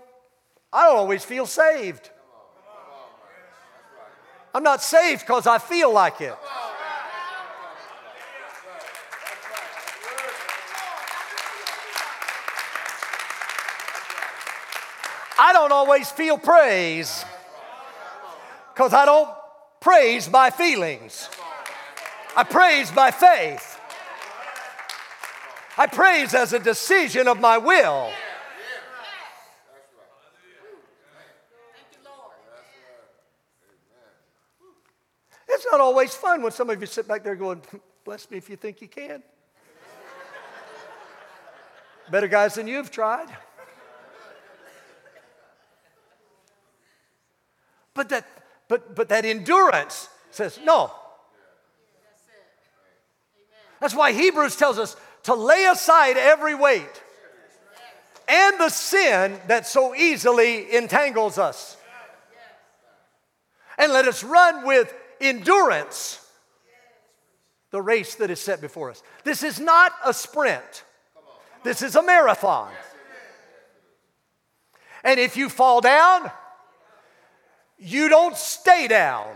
I 0.72 0.86
don't 0.86 0.98
always 0.98 1.24
feel 1.24 1.46
saved. 1.46 2.10
I'm 4.54 4.62
not 4.62 4.82
saved 4.82 5.22
because 5.22 5.46
I 5.46 5.58
feel 5.58 5.92
like 5.92 6.20
it. 6.20 6.36
I 15.42 15.52
don't 15.54 15.72
always 15.72 16.10
feel 16.10 16.36
praise 16.36 17.24
because 18.74 18.92
I 18.92 19.06
don't 19.06 19.28
praise 19.80 20.28
by 20.28 20.50
feelings. 20.50 21.30
I 22.36 22.44
praise 22.44 22.90
by 22.90 23.10
faith. 23.10 23.80
I 25.78 25.86
praise 25.86 26.34
as 26.34 26.52
a 26.52 26.58
decision 26.58 27.26
of 27.26 27.40
my 27.40 27.56
will. 27.56 28.10
It's 35.48 35.66
not 35.80 35.86
always 35.86 36.14
fun 36.14 36.42
when 36.42 36.52
some 36.52 36.68
of 36.68 36.78
you 36.78 36.86
sit 36.86 37.08
back 37.08 37.24
there 37.24 37.34
going, 37.34 37.62
Bless 38.04 38.30
me 38.30 38.36
if 38.36 38.50
you 38.50 38.56
think 38.56 38.82
you 38.82 38.88
can. 38.88 39.22
Better 42.10 42.28
guys 42.28 42.54
than 42.54 42.66
you've 42.66 42.90
tried. 42.90 43.28
But 47.94 48.08
that, 48.08 48.26
but, 48.68 48.94
but 48.94 49.08
that 49.08 49.24
endurance 49.24 50.08
says, 50.30 50.58
no. 50.64 50.90
That's 53.80 53.94
why 53.94 54.12
Hebrews 54.12 54.56
tells 54.56 54.78
us 54.78 54.96
to 55.24 55.34
lay 55.34 55.66
aside 55.66 56.16
every 56.16 56.54
weight 56.54 57.02
and 58.28 58.60
the 58.60 58.68
sin 58.68 59.38
that 59.48 59.66
so 59.66 59.94
easily 59.94 60.74
entangles 60.74 61.38
us. 61.38 61.76
And 63.78 63.92
let 63.92 64.06
us 64.06 64.22
run 64.22 64.66
with 64.66 64.92
endurance 65.20 66.26
the 67.70 67.80
race 67.80 68.16
that 68.16 68.30
is 68.30 68.40
set 68.40 68.60
before 68.60 68.90
us. 68.90 69.02
This 69.24 69.42
is 69.42 69.60
not 69.60 69.92
a 70.04 70.12
sprint, 70.12 70.84
this 71.62 71.82
is 71.82 71.96
a 71.96 72.02
marathon. 72.02 72.70
And 75.02 75.18
if 75.18 75.36
you 75.36 75.48
fall 75.48 75.80
down, 75.80 76.30
you 77.78 78.10
don't 78.10 78.36
stay 78.36 78.86
down. 78.86 79.34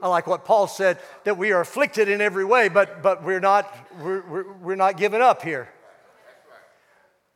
I 0.00 0.08
like 0.08 0.26
what 0.26 0.44
Paul 0.44 0.68
said 0.68 0.98
that 1.24 1.36
we 1.36 1.52
are 1.52 1.60
afflicted 1.60 2.08
in 2.08 2.20
every 2.20 2.44
way, 2.44 2.68
but, 2.68 3.02
but 3.02 3.22
we're, 3.22 3.40
not, 3.40 3.74
we're, 4.00 4.22
we're, 4.22 4.52
we're 4.58 4.76
not 4.76 4.96
giving 4.96 5.20
up 5.20 5.42
here. 5.42 5.68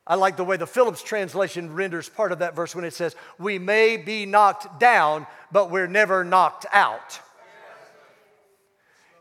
I 0.06 0.16
like 0.16 0.36
the 0.36 0.44
way 0.44 0.56
the 0.56 0.66
Phillips 0.66 1.02
translation 1.02 1.74
renders 1.74 2.08
part 2.08 2.32
of 2.32 2.40
that 2.40 2.56
verse 2.56 2.74
when 2.74 2.84
it 2.84 2.92
says, 2.92 3.14
We 3.38 3.58
may 3.58 3.96
be 3.96 4.26
knocked 4.26 4.80
down, 4.80 5.26
but 5.52 5.70
we're 5.70 5.86
never 5.86 6.24
knocked 6.24 6.66
out. 6.72 7.20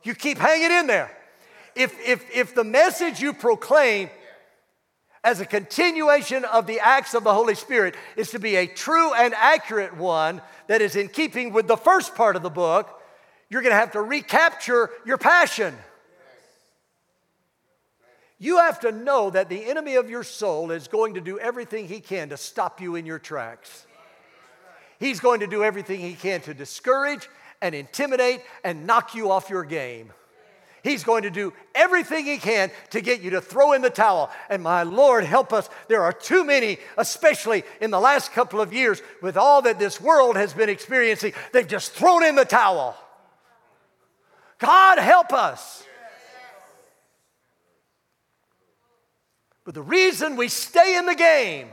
You 0.04 0.16
keep 0.16 0.40
hanging 0.40 0.72
in 0.72 0.88
there. 0.88 1.16
If, 1.76 1.96
if, 2.06 2.26
if 2.36 2.56
the 2.56 2.64
message 2.64 3.22
you 3.22 3.34
proclaim 3.34 4.10
as 5.24 5.40
a 5.40 5.46
continuation 5.46 6.44
of 6.46 6.66
the 6.66 6.80
acts 6.80 7.14
of 7.14 7.24
the 7.24 7.34
Holy 7.34 7.54
Spirit 7.54 7.96
is 8.18 8.32
to 8.32 8.40
be 8.40 8.56
a 8.56 8.66
true 8.66 9.14
and 9.14 9.36
accurate 9.36 9.96
one 9.96 10.42
that 10.68 10.82
is 10.82 10.96
in 10.96 11.08
keeping 11.08 11.54
with 11.54 11.68
the 11.68 11.78
first 11.78 12.16
part 12.16 12.36
of 12.36 12.42
the 12.42 12.50
book, 12.50 12.90
you're 13.50 13.62
going 13.62 13.74
to 13.74 13.80
have 13.80 13.92
to 13.92 14.02
recapture 14.02 14.90
your 15.06 15.20
passion. 15.20 15.76
You 18.42 18.58
have 18.58 18.80
to 18.80 18.92
know 18.92 19.30
that 19.30 19.50
the 19.50 19.66
enemy 19.66 19.98
of 19.98 20.10
your 20.10 20.24
soul 20.24 20.72
is 20.72 20.88
going 20.88 21.14
to 21.14 21.22
do 21.22 21.38
everything 21.38 21.88
he 21.88 22.00
can 22.00 22.30
to 22.30 22.38
stop 22.38 22.82
you 22.82 22.96
in 22.96 23.06
your 23.06 23.20
tracks. 23.20 23.86
He's 25.00 25.20
going 25.20 25.42
to 25.42 25.48
do 25.48 25.64
everything 25.64 26.00
he 26.00 26.16
can 26.16 26.42
to 26.42 26.56
discourage 26.56 27.30
and 27.62 27.76
intimidate 27.76 28.42
and 28.64 28.88
knock 28.88 29.14
you 29.14 29.30
off 29.30 29.52
your 29.52 29.64
game. 29.64 30.12
He's 30.84 31.04
going 31.04 31.22
to 31.22 31.30
do 31.30 31.54
everything 31.76 32.26
he 32.26 32.40
can 32.40 32.72
to 32.90 33.00
get 33.00 33.22
you 33.22 33.30
to 33.30 33.42
throw 33.42 33.74
in 33.74 33.84
the 33.84 33.92
towel. 33.92 34.32
And 34.50 34.64
my 34.64 34.82
Lord, 34.82 35.24
help 35.24 35.54
us. 35.54 35.70
There 35.88 36.02
are 36.02 36.12
too 36.12 36.44
many, 36.44 36.80
especially 36.98 37.64
in 37.80 37.92
the 37.92 38.00
last 38.00 38.34
couple 38.34 38.60
of 38.60 38.74
years, 38.74 39.04
with 39.22 39.38
all 39.38 39.62
that 39.62 39.78
this 39.78 40.02
world 40.02 40.36
has 40.36 40.52
been 40.52 40.68
experiencing, 40.68 41.34
they've 41.54 41.68
just 41.68 41.92
thrown 41.92 42.24
in 42.24 42.34
the 42.34 42.46
towel. 42.46 42.98
God, 44.58 44.98
help 44.98 45.32
us. 45.32 45.84
But 49.72 49.76
the 49.76 49.90
reason 49.90 50.36
we 50.36 50.50
stay 50.50 50.98
in 50.98 51.06
the 51.06 51.16
game, 51.16 51.70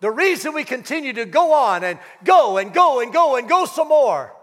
the 0.00 0.10
reason 0.10 0.52
we 0.52 0.64
continue 0.64 1.12
to 1.12 1.24
go 1.24 1.52
on 1.52 1.84
and 1.84 2.00
go 2.24 2.58
and 2.58 2.74
go 2.74 2.98
and 2.98 3.12
go 3.12 3.36
and 3.36 3.48
go 3.48 3.64
some 3.64 3.86
more, 3.86 4.34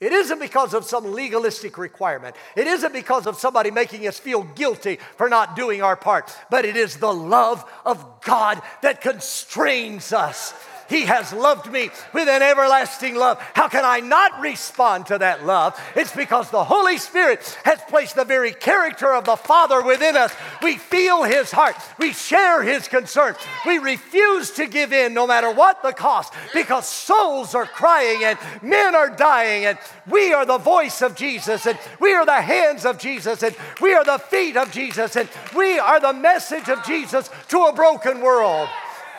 it 0.00 0.12
isn't 0.12 0.38
because 0.38 0.72
of 0.72 0.86
some 0.86 1.12
legalistic 1.12 1.76
requirement. 1.76 2.36
It 2.56 2.66
isn't 2.66 2.94
because 2.94 3.26
of 3.26 3.36
somebody 3.36 3.70
making 3.70 4.08
us 4.08 4.18
feel 4.18 4.44
guilty 4.44 4.98
for 5.18 5.28
not 5.28 5.56
doing 5.56 5.82
our 5.82 5.94
part, 5.94 6.34
but 6.48 6.64
it 6.64 6.78
is 6.78 6.96
the 6.96 7.12
love 7.12 7.70
of 7.84 8.22
God 8.22 8.62
that 8.80 9.02
constrains 9.02 10.10
us 10.14 10.54
he 10.88 11.02
has 11.02 11.32
loved 11.32 11.70
me 11.70 11.90
with 12.12 12.28
an 12.28 12.42
everlasting 12.42 13.14
love. 13.14 13.38
How 13.54 13.68
can 13.68 13.84
I 13.84 14.00
not 14.00 14.40
respond 14.40 15.06
to 15.06 15.18
that 15.18 15.44
love? 15.44 15.80
It's 15.96 16.14
because 16.14 16.50
the 16.50 16.64
Holy 16.64 16.98
Spirit 16.98 17.58
has 17.64 17.80
placed 17.88 18.16
the 18.16 18.24
very 18.24 18.52
character 18.52 19.14
of 19.14 19.24
the 19.24 19.36
Father 19.36 19.82
within 19.82 20.16
us. 20.16 20.34
We 20.62 20.76
feel 20.76 21.22
His 21.22 21.50
heart, 21.50 21.76
we 21.98 22.12
share 22.12 22.62
His 22.62 22.88
concern. 22.88 23.34
We 23.66 23.78
refuse 23.78 24.50
to 24.52 24.66
give 24.66 24.92
in 24.92 25.14
no 25.14 25.26
matter 25.26 25.50
what 25.50 25.82
the 25.82 25.92
cost 25.92 26.32
because 26.54 26.88
souls 26.88 27.54
are 27.54 27.66
crying 27.66 28.24
and 28.24 28.38
men 28.62 28.94
are 28.94 29.10
dying, 29.10 29.64
and 29.64 29.78
we 30.08 30.32
are 30.32 30.46
the 30.46 30.58
voice 30.58 31.02
of 31.02 31.14
Jesus, 31.14 31.66
and 31.66 31.78
we 32.00 32.12
are 32.14 32.26
the 32.26 32.40
hands 32.40 32.84
of 32.84 32.98
Jesus, 32.98 33.42
and 33.42 33.54
we 33.80 33.94
are 33.94 34.04
the 34.04 34.18
feet 34.18 34.56
of 34.56 34.70
Jesus, 34.72 35.16
and 35.16 35.28
we 35.56 35.78
are 35.78 36.00
the 36.00 36.12
message 36.12 36.68
of 36.68 36.84
Jesus 36.84 37.30
to 37.48 37.64
a 37.64 37.72
broken 37.72 38.20
world. 38.20 38.68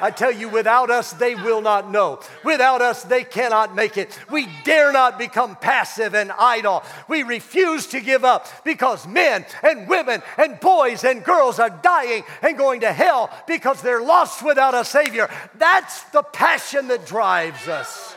I 0.03 0.11
tell 0.11 0.33
you, 0.33 0.49
without 0.49 0.89
us, 0.89 1.13
they 1.13 1.33
will 1.33 1.61
not 1.61 1.89
know. 1.89 2.19
Without 2.43 2.81
us, 2.81 3.03
they 3.03 3.23
cannot 3.23 3.73
make 3.73 3.95
it. 3.95 4.19
We 4.29 4.49
dare 4.65 4.91
not 4.91 5.17
become 5.17 5.55
passive 5.55 6.13
and 6.13 6.29
idle. 6.33 6.83
We 7.07 7.23
refuse 7.23 7.87
to 7.87 8.01
give 8.01 8.25
up 8.25 8.45
because 8.65 9.07
men 9.07 9.45
and 9.61 9.87
women 9.87 10.21
and 10.37 10.59
boys 10.59 11.05
and 11.05 11.23
girls 11.23 11.57
are 11.57 11.69
dying 11.69 12.25
and 12.41 12.57
going 12.57 12.81
to 12.81 12.91
hell 12.91 13.29
because 13.47 13.81
they're 13.81 14.01
lost 14.01 14.43
without 14.43 14.75
a 14.75 14.83
Savior. 14.83 15.29
That's 15.57 16.03
the 16.09 16.21
passion 16.21 16.89
that 16.89 17.05
drives 17.05 17.69
us. 17.69 18.13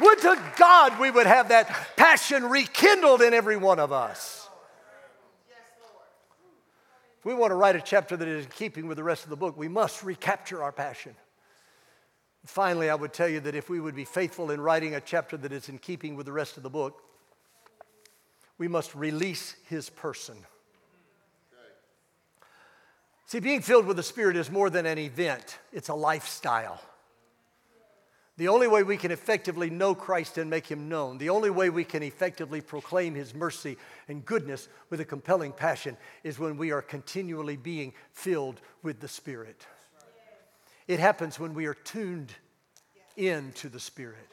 Would 0.00 0.18
to 0.22 0.42
God 0.56 0.98
we 0.98 1.12
would 1.12 1.28
have 1.28 1.50
that 1.50 1.68
passion 1.94 2.50
rekindled 2.50 3.22
in 3.22 3.32
every 3.32 3.56
one 3.56 3.78
of 3.78 3.92
us. 3.92 4.37
We 7.28 7.34
want 7.34 7.50
to 7.50 7.56
write 7.56 7.76
a 7.76 7.82
chapter 7.82 8.16
that 8.16 8.26
is 8.26 8.46
in 8.46 8.50
keeping 8.52 8.86
with 8.86 8.96
the 8.96 9.04
rest 9.04 9.24
of 9.24 9.28
the 9.28 9.36
book, 9.36 9.54
we 9.54 9.68
must 9.68 10.02
recapture 10.02 10.62
our 10.62 10.72
passion. 10.72 11.14
Finally, 12.46 12.88
I 12.88 12.94
would 12.94 13.12
tell 13.12 13.28
you 13.28 13.38
that 13.40 13.54
if 13.54 13.68
we 13.68 13.80
would 13.80 13.94
be 13.94 14.06
faithful 14.06 14.50
in 14.50 14.62
writing 14.62 14.94
a 14.94 15.00
chapter 15.02 15.36
that 15.36 15.52
is 15.52 15.68
in 15.68 15.76
keeping 15.76 16.16
with 16.16 16.24
the 16.24 16.32
rest 16.32 16.56
of 16.56 16.62
the 16.62 16.70
book, 16.70 17.02
we 18.56 18.66
must 18.66 18.94
release 18.94 19.56
his 19.68 19.90
person. 19.90 20.36
See, 23.26 23.40
being 23.40 23.60
filled 23.60 23.84
with 23.84 23.98
the 23.98 24.02
Spirit 24.02 24.34
is 24.34 24.50
more 24.50 24.70
than 24.70 24.86
an 24.86 24.96
event, 24.96 25.58
it's 25.70 25.90
a 25.90 25.94
lifestyle. 25.94 26.80
The 28.38 28.46
only 28.46 28.68
way 28.68 28.84
we 28.84 28.96
can 28.96 29.10
effectively 29.10 29.68
know 29.68 29.96
Christ 29.96 30.38
and 30.38 30.48
make 30.48 30.68
him 30.68 30.88
known, 30.88 31.18
the 31.18 31.30
only 31.30 31.50
way 31.50 31.70
we 31.70 31.82
can 31.82 32.04
effectively 32.04 32.60
proclaim 32.60 33.16
his 33.16 33.34
mercy 33.34 33.76
and 34.06 34.24
goodness 34.24 34.68
with 34.90 35.00
a 35.00 35.04
compelling 35.04 35.50
passion 35.50 35.96
is 36.22 36.38
when 36.38 36.56
we 36.56 36.70
are 36.70 36.80
continually 36.80 37.56
being 37.56 37.92
filled 38.12 38.60
with 38.84 39.00
the 39.00 39.08
Spirit. 39.08 39.66
It 40.86 41.00
happens 41.00 41.40
when 41.40 41.52
we 41.52 41.66
are 41.66 41.74
tuned 41.74 42.32
into 43.16 43.68
the 43.68 43.80
Spirit. 43.80 44.28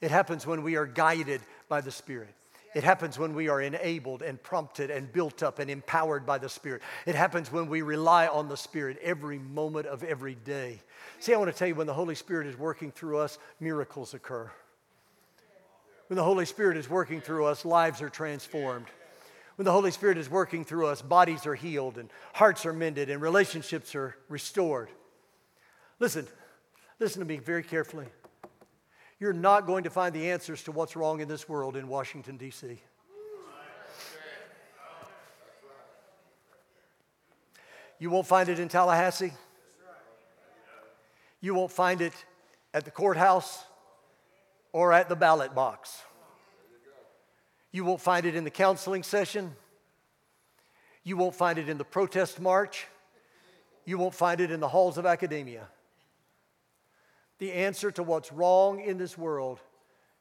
It 0.00 0.10
happens 0.10 0.44
when 0.44 0.64
we 0.64 0.74
are 0.74 0.86
guided 0.86 1.40
by 1.68 1.80
the 1.80 1.92
Spirit. 1.92 2.34
It 2.74 2.84
happens 2.84 3.18
when 3.18 3.34
we 3.34 3.48
are 3.48 3.60
enabled 3.60 4.22
and 4.22 4.42
prompted 4.42 4.90
and 4.90 5.10
built 5.10 5.42
up 5.42 5.58
and 5.58 5.70
empowered 5.70 6.26
by 6.26 6.38
the 6.38 6.48
Spirit. 6.48 6.82
It 7.06 7.14
happens 7.14 7.50
when 7.50 7.68
we 7.68 7.82
rely 7.82 8.26
on 8.26 8.48
the 8.48 8.56
Spirit 8.56 8.98
every 9.02 9.38
moment 9.38 9.86
of 9.86 10.04
every 10.04 10.34
day. 10.34 10.80
See, 11.18 11.32
I 11.32 11.38
want 11.38 11.50
to 11.50 11.56
tell 11.58 11.68
you 11.68 11.74
when 11.74 11.86
the 11.86 11.94
Holy 11.94 12.14
Spirit 12.14 12.46
is 12.46 12.58
working 12.58 12.92
through 12.92 13.18
us, 13.18 13.38
miracles 13.58 14.12
occur. 14.12 14.50
When 16.08 16.16
the 16.16 16.24
Holy 16.24 16.44
Spirit 16.44 16.76
is 16.76 16.88
working 16.88 17.20
through 17.20 17.46
us, 17.46 17.64
lives 17.64 18.02
are 18.02 18.10
transformed. 18.10 18.86
When 19.56 19.64
the 19.64 19.72
Holy 19.72 19.90
Spirit 19.90 20.18
is 20.18 20.30
working 20.30 20.64
through 20.64 20.86
us, 20.86 21.02
bodies 21.02 21.46
are 21.46 21.54
healed 21.54 21.98
and 21.98 22.10
hearts 22.32 22.64
are 22.64 22.72
mended 22.72 23.10
and 23.10 23.20
relationships 23.20 23.94
are 23.94 24.14
restored. 24.28 24.88
Listen, 25.98 26.26
listen 27.00 27.20
to 27.20 27.26
me 27.26 27.38
very 27.38 27.62
carefully. 27.62 28.06
You're 29.20 29.32
not 29.32 29.66
going 29.66 29.84
to 29.84 29.90
find 29.90 30.14
the 30.14 30.30
answers 30.30 30.62
to 30.64 30.72
what's 30.72 30.94
wrong 30.94 31.20
in 31.20 31.28
this 31.28 31.48
world 31.48 31.76
in 31.76 31.88
Washington, 31.88 32.36
D.C. 32.36 32.80
You 37.98 38.10
won't 38.10 38.26
find 38.26 38.48
it 38.48 38.60
in 38.60 38.68
Tallahassee. 38.68 39.32
You 41.40 41.54
won't 41.54 41.72
find 41.72 42.00
it 42.00 42.12
at 42.72 42.84
the 42.84 42.90
courthouse 42.90 43.64
or 44.72 44.92
at 44.92 45.08
the 45.08 45.16
ballot 45.16 45.54
box. 45.54 46.02
You 47.72 47.84
won't 47.84 48.00
find 48.00 48.24
it 48.24 48.36
in 48.36 48.44
the 48.44 48.50
counseling 48.50 49.02
session. 49.02 49.54
You 51.02 51.16
won't 51.16 51.34
find 51.34 51.58
it 51.58 51.68
in 51.68 51.76
the 51.76 51.84
protest 51.84 52.40
march. 52.40 52.86
You 53.84 53.98
won't 53.98 54.14
find 54.14 54.40
it 54.40 54.50
in 54.50 54.60
the 54.60 54.68
halls 54.68 54.96
of 54.98 55.06
academia. 55.06 55.68
The 57.38 57.52
answer 57.52 57.90
to 57.92 58.02
what's 58.02 58.32
wrong 58.32 58.80
in 58.80 58.98
this 58.98 59.16
world 59.16 59.60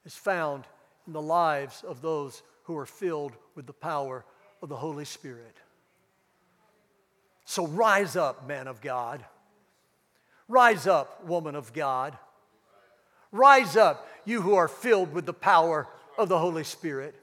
is 0.05 0.15
found 0.15 0.65
in 1.07 1.13
the 1.13 1.21
lives 1.21 1.83
of 1.83 2.01
those 2.01 2.43
who 2.63 2.77
are 2.77 2.85
filled 2.85 3.33
with 3.55 3.65
the 3.65 3.73
power 3.73 4.23
of 4.61 4.69
the 4.69 4.75
Holy 4.75 5.05
Spirit. 5.05 5.55
So 7.45 7.65
rise 7.65 8.15
up, 8.15 8.47
man 8.47 8.67
of 8.67 8.81
God. 8.81 9.23
Rise 10.47 10.85
up, 10.85 11.25
woman 11.25 11.55
of 11.55 11.73
God. 11.73 12.17
Rise 13.31 13.75
up, 13.75 14.07
you 14.25 14.41
who 14.41 14.55
are 14.55 14.67
filled 14.67 15.13
with 15.13 15.25
the 15.25 15.33
power 15.33 15.87
of 16.17 16.29
the 16.29 16.39
Holy 16.39 16.63
Spirit. 16.63 17.15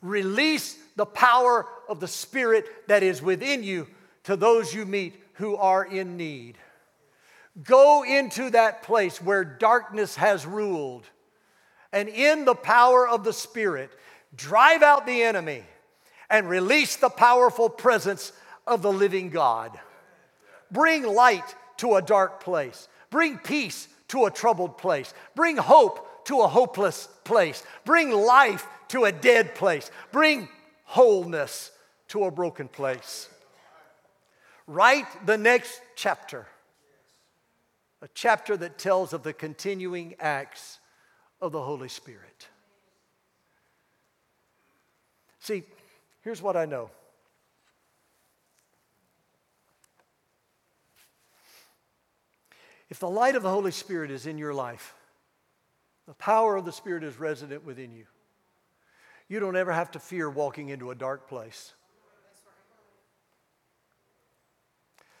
Release 0.00 0.78
the 0.96 1.06
power 1.06 1.66
of 1.88 2.00
the 2.00 2.08
Spirit 2.08 2.66
that 2.88 3.02
is 3.02 3.22
within 3.22 3.62
you 3.62 3.86
to 4.24 4.36
those 4.36 4.74
you 4.74 4.84
meet 4.84 5.14
who 5.34 5.56
are 5.56 5.84
in 5.84 6.16
need. 6.16 6.56
Go 7.64 8.04
into 8.04 8.50
that 8.50 8.82
place 8.82 9.20
where 9.20 9.44
darkness 9.44 10.16
has 10.16 10.46
ruled, 10.46 11.04
and 11.92 12.08
in 12.08 12.44
the 12.44 12.54
power 12.54 13.08
of 13.08 13.24
the 13.24 13.32
Spirit, 13.32 13.90
drive 14.36 14.82
out 14.82 15.06
the 15.06 15.22
enemy 15.22 15.64
and 16.30 16.48
release 16.48 16.96
the 16.96 17.08
powerful 17.08 17.68
presence 17.68 18.32
of 18.66 18.82
the 18.82 18.92
living 18.92 19.30
God. 19.30 19.78
Bring 20.70 21.02
light 21.02 21.54
to 21.78 21.96
a 21.96 22.02
dark 22.02 22.42
place, 22.42 22.88
bring 23.10 23.38
peace 23.38 23.88
to 24.08 24.26
a 24.26 24.30
troubled 24.30 24.78
place, 24.78 25.12
bring 25.34 25.56
hope 25.56 26.26
to 26.26 26.40
a 26.42 26.48
hopeless 26.48 27.08
place, 27.24 27.64
bring 27.84 28.10
life 28.10 28.66
to 28.88 29.04
a 29.04 29.12
dead 29.12 29.54
place, 29.54 29.90
bring 30.12 30.48
wholeness 30.84 31.70
to 32.08 32.24
a 32.24 32.30
broken 32.30 32.68
place. 32.68 33.28
Write 34.66 35.06
the 35.26 35.38
next 35.38 35.80
chapter 35.96 36.46
a 38.00 38.08
chapter 38.14 38.56
that 38.56 38.78
tells 38.78 39.12
of 39.12 39.22
the 39.22 39.32
continuing 39.32 40.14
acts 40.20 40.78
of 41.40 41.52
the 41.52 41.62
Holy 41.62 41.88
Spirit. 41.88 42.48
See, 45.40 45.64
here's 46.22 46.42
what 46.42 46.56
I 46.56 46.64
know. 46.64 46.90
If 52.90 53.00
the 53.00 53.08
light 53.08 53.34
of 53.34 53.42
the 53.42 53.50
Holy 53.50 53.70
Spirit 53.70 54.10
is 54.10 54.26
in 54.26 54.38
your 54.38 54.54
life, 54.54 54.94
the 56.06 56.14
power 56.14 56.56
of 56.56 56.64
the 56.64 56.72
Spirit 56.72 57.04
is 57.04 57.18
resident 57.18 57.64
within 57.64 57.92
you. 57.92 58.06
You 59.28 59.40
don't 59.40 59.56
ever 59.56 59.72
have 59.72 59.90
to 59.90 59.98
fear 59.98 60.30
walking 60.30 60.70
into 60.70 60.90
a 60.90 60.94
dark 60.94 61.28
place. 61.28 61.74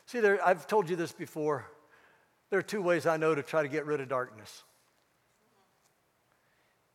See, 0.06 0.20
there, 0.20 0.44
I've 0.46 0.66
told 0.66 0.88
you 0.88 0.96
this 0.96 1.12
before. 1.12 1.66
There 2.50 2.58
are 2.58 2.62
two 2.62 2.80
ways 2.80 3.06
I 3.06 3.16
know 3.16 3.34
to 3.34 3.42
try 3.42 3.62
to 3.62 3.68
get 3.68 3.84
rid 3.84 4.00
of 4.00 4.08
darkness. 4.08 4.62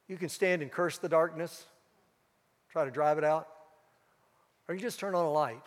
You 0.08 0.18
can 0.18 0.30
stand 0.30 0.62
and 0.62 0.72
curse 0.72 0.98
the 0.98 1.10
darkness, 1.10 1.66
try 2.70 2.86
to 2.86 2.92
drive 2.92 3.18
it 3.18 3.24
out, 3.24 3.48
or 4.68 4.76
you 4.76 4.82
just 4.82 5.00
turn 5.00 5.16
on 5.16 5.26
a 5.26 5.32
light. 5.32 5.66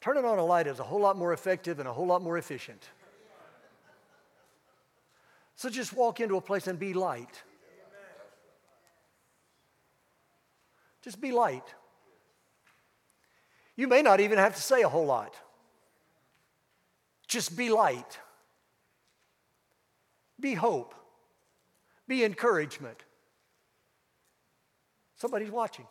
Turning 0.00 0.24
on 0.24 0.38
a 0.38 0.44
light 0.44 0.66
is 0.66 0.78
a 0.78 0.84
whole 0.84 1.00
lot 1.00 1.16
more 1.16 1.32
effective 1.32 1.78
and 1.78 1.88
a 1.88 1.92
whole 1.92 2.06
lot 2.06 2.22
more 2.22 2.38
efficient. 2.38 2.88
So 5.56 5.68
just 5.68 5.92
walk 5.92 6.20
into 6.20 6.36
a 6.36 6.40
place 6.40 6.68
and 6.68 6.78
be 6.78 6.94
light. 6.94 7.42
Just 11.02 11.20
be 11.20 11.32
light. 11.32 11.74
You 13.74 13.88
may 13.88 14.02
not 14.02 14.20
even 14.20 14.38
have 14.38 14.54
to 14.54 14.62
say 14.62 14.82
a 14.82 14.88
whole 14.88 15.06
lot. 15.06 15.34
Just 17.28 17.56
be 17.56 17.68
light, 17.68 18.18
be 20.40 20.54
hope, 20.54 20.94
be 22.08 22.24
encouragement. 22.24 23.04
Somebody's 25.16 25.50
watching. 25.50 25.86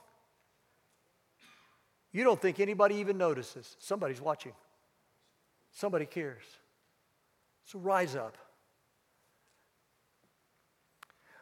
You 2.12 2.24
don't 2.24 2.42
think 2.42 2.60
anybody 2.60 2.96
even 2.96 3.18
notices. 3.18 3.76
Somebody's 3.78 4.20
watching. 4.20 4.54
Somebody 5.72 6.06
cares. 6.06 6.44
So 7.66 7.78
rise 7.78 8.16
up. 8.16 8.38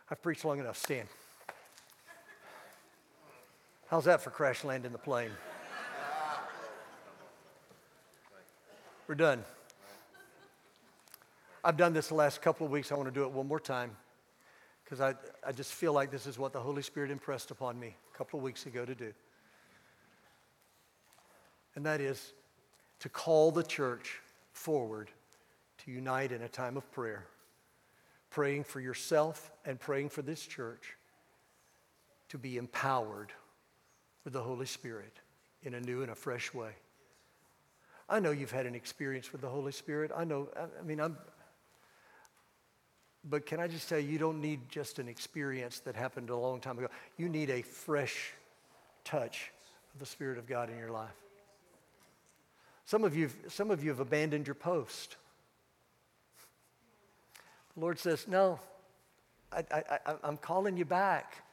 I've 0.10 0.22
preached 0.22 0.44
long 0.44 0.60
enough. 0.60 0.78
Stand. 0.78 1.08
How's 3.88 4.06
that 4.06 4.22
for 4.22 4.32
crash 4.32 4.64
landing 4.64 4.92
the 4.92 4.98
plane? 4.98 5.32
We're 9.08 9.16
done. 9.16 9.44
I've 11.66 11.78
done 11.78 11.94
this 11.94 12.10
the 12.10 12.14
last 12.16 12.44
couple 12.44 12.64
of 12.64 12.72
weeks. 12.72 12.92
I 12.92 12.96
want 12.96 13.08
to 13.08 13.12
do 13.12 13.24
it 13.24 13.32
one 13.32 13.48
more 13.48 13.60
time 13.60 13.90
because 14.84 15.02
I, 15.02 15.16
I 15.46 15.52
just 15.52 15.74
feel 15.74 15.94
like 15.94 16.12
this 16.12 16.28
is 16.28 16.38
what 16.38 16.54
the 16.54 16.60
Holy 16.60 16.84
Spirit 16.84 17.10
impressed 17.10 17.50
upon 17.50 17.80
me 17.80 17.96
a 18.14 18.18
couple 18.18 18.38
of 18.38 18.44
weeks 18.44 18.68
ago 18.68 18.86
to 18.86 18.94
do. 18.94 19.12
And 21.74 21.84
that 21.88 22.02
is 22.02 22.34
to 23.00 23.10
call 23.10 23.50
the 23.50 23.64
church 23.64 24.22
forward 24.54 25.10
to 25.80 25.92
unite 25.92 26.32
in 26.32 26.44
a 26.44 26.48
time 26.48 26.78
of 26.78 26.90
prayer, 26.92 27.26
praying 28.30 28.64
for 28.64 28.80
yourself 28.80 29.52
and 29.66 29.80
praying 29.80 30.10
for 30.10 30.22
this 30.22 30.46
church 30.46 30.96
to 32.30 32.38
be 32.38 32.58
empowered 32.58 33.34
with 34.24 34.34
the 34.34 34.42
Holy 34.42 34.68
Spirit 34.68 35.14
in 35.64 35.74
a 35.74 35.80
new 35.80 36.04
and 36.04 36.12
a 36.12 36.16
fresh 36.16 36.54
way. 36.54 36.74
I 38.08 38.20
know 38.20 38.30
you've 38.30 38.52
had 38.52 38.68
an 38.68 38.76
experience 38.76 39.32
with 39.32 39.42
the 39.42 39.50
Holy 39.50 39.72
Spirit. 39.72 40.12
I 40.16 40.26
know, 40.26 40.48
I 40.56 40.84
mean, 40.84 41.00
I'm, 41.00 41.18
but 43.30 43.46
can 43.46 43.60
I 43.60 43.68
just 43.68 43.90
tell 43.90 44.00
you, 44.00 44.10
you 44.10 44.20
don't 44.20 44.42
need 44.42 44.70
just 44.70 45.00
an 45.00 45.08
experience 45.08 45.80
that 45.82 45.96
happened 45.96 46.30
a 46.30 46.36
long 46.36 46.60
time 46.60 46.78
ago. 46.78 46.88
You 47.18 47.28
need 47.28 47.50
a 47.50 47.62
fresh 47.62 48.34
touch 49.04 49.52
of 49.94 50.00
the 50.00 50.06
Spirit 50.06 50.38
of 50.38 50.48
God 50.48 50.70
in 50.70 50.78
your 50.78 50.92
life. 50.92 51.16
Some 52.86 53.04
of 53.04 53.16
you, 53.16 53.32
some 53.48 53.72
of 53.72 53.84
you 53.84 53.90
have 53.90 54.00
abandoned 54.00 54.46
your 54.46 54.56
post. 54.56 55.16
The 57.74 57.82
Lord 57.82 57.98
says, 57.98 58.28
No, 58.28 58.60
I, 59.52 60.00
am 60.24 60.38
calling 60.38 60.78
you 60.78 60.86
back. 60.86 61.44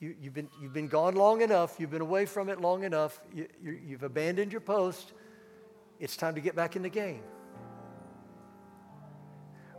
You, 0.00 0.14
you've, 0.20 0.34
been, 0.34 0.48
you've 0.60 0.72
been 0.72 0.88
gone 0.88 1.14
long 1.14 1.42
enough. 1.42 1.76
You've 1.78 1.92
been 1.92 2.00
away 2.00 2.26
from 2.26 2.48
it 2.48 2.60
long 2.60 2.82
enough. 2.82 3.20
You, 3.32 3.46
you, 3.62 3.80
you've 3.86 4.02
abandoned 4.02 4.50
your 4.50 4.60
post. 4.60 5.12
It's 6.00 6.16
time 6.16 6.34
to 6.34 6.40
get 6.40 6.56
back 6.56 6.74
in 6.74 6.82
the 6.82 6.88
game. 6.88 7.22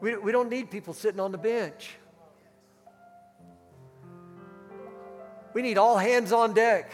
We, 0.06 0.16
we 0.18 0.32
don't 0.32 0.52
need 0.52 0.70
people 0.70 0.94
sitting 0.94 1.20
on 1.20 1.32
the 1.32 1.38
bench. 1.40 1.96
We 5.52 5.64
need 5.64 5.80
all 5.80 5.98
hands 5.98 6.32
on 6.32 6.54
deck. 6.54 6.92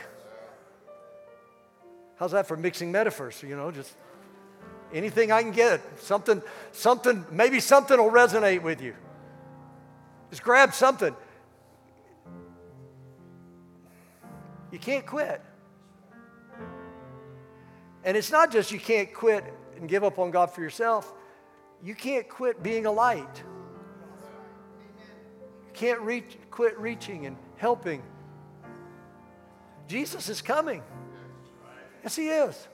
How's 2.16 2.32
that 2.32 2.48
for 2.48 2.56
mixing 2.56 2.90
metaphors? 2.90 3.44
You 3.44 3.58
know, 3.58 3.70
just 3.70 3.94
anything 4.94 5.30
I 5.30 5.42
can 5.42 5.52
get. 5.52 5.82
Something, 6.00 6.42
something, 6.72 7.26
maybe 7.30 7.60
something 7.60 7.98
will 7.98 8.10
resonate 8.10 8.62
with 8.62 8.82
you. 8.82 8.96
Just 10.30 10.42
grab 10.42 10.74
something. 10.74 11.14
You 14.72 14.80
can't 14.80 15.06
quit. 15.06 15.42
And 18.06 18.16
it's 18.16 18.32
not 18.32 18.54
just 18.54 18.72
you 18.72 18.80
can't 18.80 19.14
quit 19.14 19.44
and 19.76 19.90
give 19.90 20.06
up 20.06 20.18
on 20.18 20.32
God 20.32 20.50
for 20.52 20.62
yourself, 20.62 21.12
you 21.84 21.96
can't 21.96 22.28
quit 22.30 22.62
being 22.62 22.86
a 22.86 22.92
light. 22.92 23.44
You 25.68 25.74
can't 25.74 26.02
reach, 26.02 26.38
quit 26.50 26.78
reaching 26.80 27.26
and 27.26 27.38
helping. 27.58 28.04
Jesus 29.88 30.30
is 30.30 30.42
coming. 30.42 30.84
Yes, 32.04 32.16
He 32.16 32.30
is. 32.30 32.68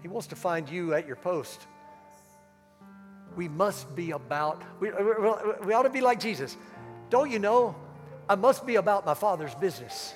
He 0.00 0.08
wants 0.08 0.26
to 0.28 0.36
find 0.36 0.68
you 0.68 0.94
at 0.94 1.06
your 1.06 1.16
post. 1.16 1.66
We 3.36 3.48
must 3.48 3.94
be 3.94 4.10
about, 4.10 4.62
we, 4.80 4.90
we 4.90 5.72
ought 5.72 5.84
to 5.84 5.90
be 5.90 6.00
like 6.00 6.20
Jesus. 6.20 6.56
Don't 7.08 7.30
you 7.30 7.38
know? 7.38 7.76
I 8.28 8.34
must 8.34 8.66
be 8.66 8.76
about 8.76 9.06
my 9.06 9.14
Father's 9.14 9.54
business. 9.54 10.14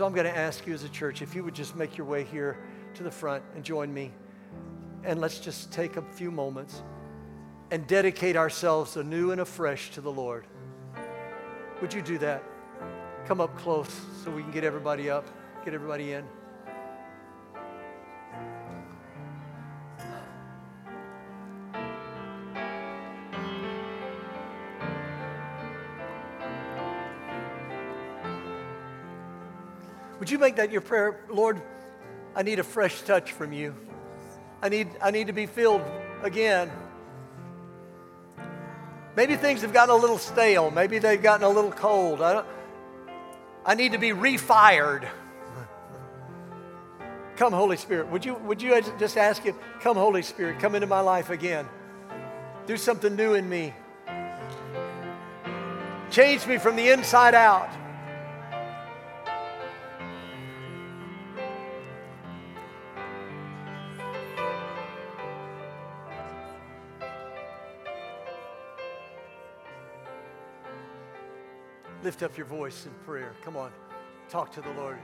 So 0.00 0.06
I'm 0.06 0.14
going 0.14 0.24
to 0.24 0.34
ask 0.34 0.66
you 0.66 0.72
as 0.72 0.82
a 0.82 0.88
church 0.88 1.20
if 1.20 1.34
you 1.34 1.44
would 1.44 1.54
just 1.54 1.76
make 1.76 1.98
your 1.98 2.06
way 2.06 2.24
here 2.24 2.56
to 2.94 3.02
the 3.02 3.10
front 3.10 3.44
and 3.54 3.62
join 3.62 3.92
me. 3.92 4.12
And 5.04 5.20
let's 5.20 5.38
just 5.38 5.74
take 5.74 5.98
a 5.98 6.02
few 6.12 6.30
moments 6.30 6.82
and 7.70 7.86
dedicate 7.86 8.34
ourselves 8.34 8.96
anew 8.96 9.32
and 9.32 9.42
afresh 9.42 9.90
to 9.90 10.00
the 10.00 10.10
Lord. 10.10 10.46
Would 11.82 11.92
you 11.92 12.00
do 12.00 12.16
that? 12.16 12.42
Come 13.26 13.42
up 13.42 13.54
close 13.58 13.94
so 14.24 14.30
we 14.30 14.40
can 14.40 14.50
get 14.52 14.64
everybody 14.64 15.10
up, 15.10 15.26
get 15.66 15.74
everybody 15.74 16.14
in. 16.14 16.24
Would 30.20 30.30
you 30.30 30.38
make 30.38 30.56
that 30.56 30.70
your 30.70 30.82
prayer? 30.82 31.24
Lord, 31.30 31.60
I 32.36 32.42
need 32.42 32.58
a 32.58 32.62
fresh 32.62 33.00
touch 33.02 33.32
from 33.32 33.52
you. 33.52 33.74
I 34.62 34.68
need, 34.68 34.88
I 35.02 35.10
need 35.10 35.28
to 35.28 35.32
be 35.32 35.46
filled 35.46 35.82
again. 36.22 36.70
Maybe 39.16 39.36
things 39.36 39.62
have 39.62 39.72
gotten 39.72 39.94
a 39.94 39.98
little 39.98 40.18
stale. 40.18 40.70
Maybe 40.70 40.98
they've 40.98 41.20
gotten 41.20 41.44
a 41.44 41.48
little 41.48 41.72
cold. 41.72 42.20
I, 42.20 42.44
I 43.64 43.74
need 43.74 43.92
to 43.92 43.98
be 43.98 44.10
refired. 44.10 45.08
Come, 47.36 47.54
Holy 47.54 47.78
Spirit. 47.78 48.08
Would 48.08 48.22
you, 48.22 48.34
would 48.34 48.60
you 48.60 48.78
just 48.98 49.16
ask 49.16 49.42
Him, 49.42 49.56
Come, 49.80 49.96
Holy 49.96 50.20
Spirit, 50.20 50.60
come 50.60 50.74
into 50.74 50.86
my 50.86 51.00
life 51.00 51.30
again. 51.30 51.66
Do 52.66 52.76
something 52.76 53.16
new 53.16 53.32
in 53.32 53.48
me. 53.48 53.72
Change 56.10 56.46
me 56.46 56.58
from 56.58 56.76
the 56.76 56.90
inside 56.90 57.34
out. 57.34 57.70
Lift 72.10 72.24
up 72.24 72.36
your 72.36 72.46
voice 72.46 72.86
in 72.86 72.92
prayer. 73.06 73.30
Come 73.44 73.56
on, 73.56 73.70
talk 74.28 74.50
to 74.54 74.60
the 74.60 74.72
Lord. 74.72 74.98